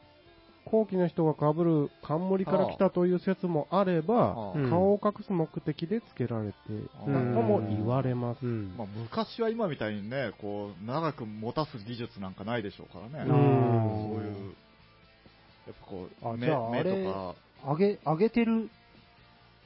[0.70, 8.46] 後期の人が被る冠から来たという説もあれば、顔を隠す目的で付けられていたとも言われます。
[8.46, 13.30] うんまあ、昔は今みたいにね、こう、長く持たす技術なんかないでしょうからね。
[13.30, 14.54] うんそういう、
[15.66, 17.34] やっぱこう、目目れとか、
[17.72, 18.70] 上げ、上げてる、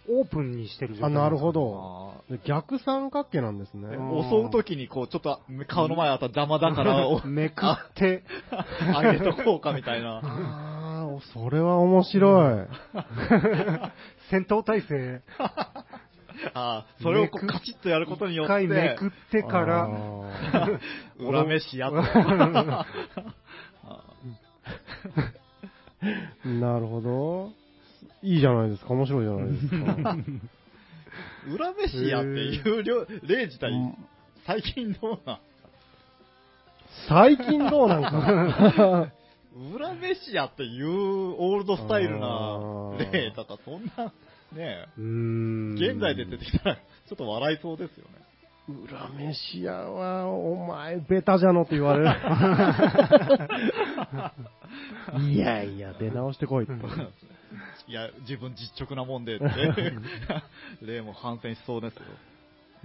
[0.09, 2.15] オープンにしてる状態あなるほど。
[2.47, 3.89] 逆三角形なんですね。
[3.93, 8.25] えうん襲うときにこう、ちょっと顔の前あったら邪魔だから、おめくって、
[9.03, 10.21] 上げとこうかみたいな。
[10.25, 12.67] ああ、それは面白い。
[14.31, 15.23] 戦闘態勢、
[16.55, 20.69] あーそれをカチッとやることによ一っ回めくて、ってから、あ
[21.19, 21.97] 裏飯やと。
[21.97, 22.85] ー
[26.61, 27.64] なるほど。
[28.25, 28.95] いいじゃないですか。
[28.95, 29.69] 面白いじゃないです
[30.03, 30.17] か。
[31.55, 33.95] 裏飯屋っていう量例自体うん、
[34.47, 35.39] 最近どうなん？
[37.07, 39.13] 最近どうなんか。
[39.75, 44.13] 裏飯屋っていうオールドスタイルな例とか、そんな、
[44.53, 48.25] ねうーん現在で出てきたら、ちょっと笑いそうですよね。
[48.67, 52.11] 裏飯屋は、お前、ベタじゃのって言われる。
[55.31, 56.73] いやいや、出直してこいって。
[57.87, 59.47] いや、自分実直なもんでって、
[60.83, 62.03] 例も反戦しそうですよ。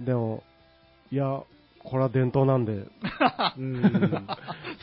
[0.00, 0.42] でも、
[1.10, 1.42] いや、
[1.82, 2.72] これは伝統なんで。
[2.72, 4.26] うーん。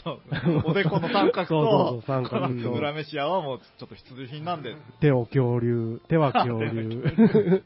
[0.03, 0.21] そう。
[0.65, 2.71] おでこの三角そうそうそうと、三角と。
[2.71, 7.63] 裏飯屋はもうちょっと必需品なんで、手を恐竜、手は恐竜。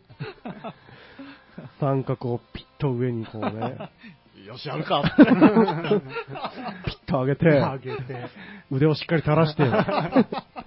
[1.80, 3.90] 三角をピッと上にこうね、
[4.46, 5.04] よし、やるか。
[5.18, 8.30] ピッと上げて、上げて、
[8.72, 9.64] 腕をしっかり垂らして、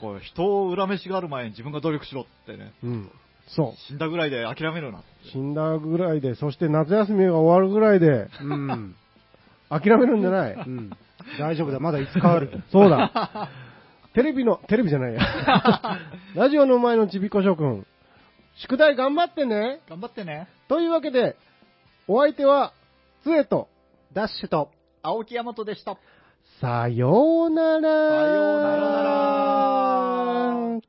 [0.00, 2.72] こう人を恨めしがる前に自分が努力しろってね。
[2.82, 3.10] うん。
[3.48, 3.80] そう。
[3.86, 5.02] 死んだぐらいで諦めるな。
[5.32, 8.94] 死んだぐらいで、そして夏休みが終わるぐらいで、うん。
[9.70, 10.52] 諦めるんじゃない。
[10.54, 10.90] うん。
[11.38, 12.62] 大丈夫だ、まだいつかある。
[12.70, 13.48] そうだ。
[14.14, 15.20] テレビの、テレビじゃないや。
[16.34, 17.86] ラジオの前のちびこ諸君、
[18.56, 19.80] 宿題頑張ってね。
[19.88, 20.48] 頑張ってね。
[20.68, 21.36] というわけで、
[22.08, 22.72] お相手は、
[23.22, 23.68] つえと、
[24.12, 24.72] ダッシュと、
[25.02, 25.96] 青木大和でした。
[26.60, 27.80] さようなら。
[27.80, 27.86] さ
[28.26, 28.82] ようなら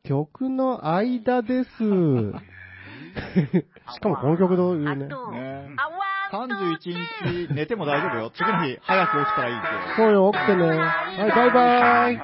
[0.03, 1.69] 曲の間です。
[3.93, 4.95] しかもこの曲どういうね。
[4.95, 5.07] ね
[6.31, 6.77] 31
[7.47, 8.31] 日寝ても大丈夫よ。
[8.31, 9.67] 次の日早く起きたらいいって。
[9.95, 10.65] そうよ、起きてね。
[10.65, 10.75] は
[11.27, 12.19] い、バイバイ。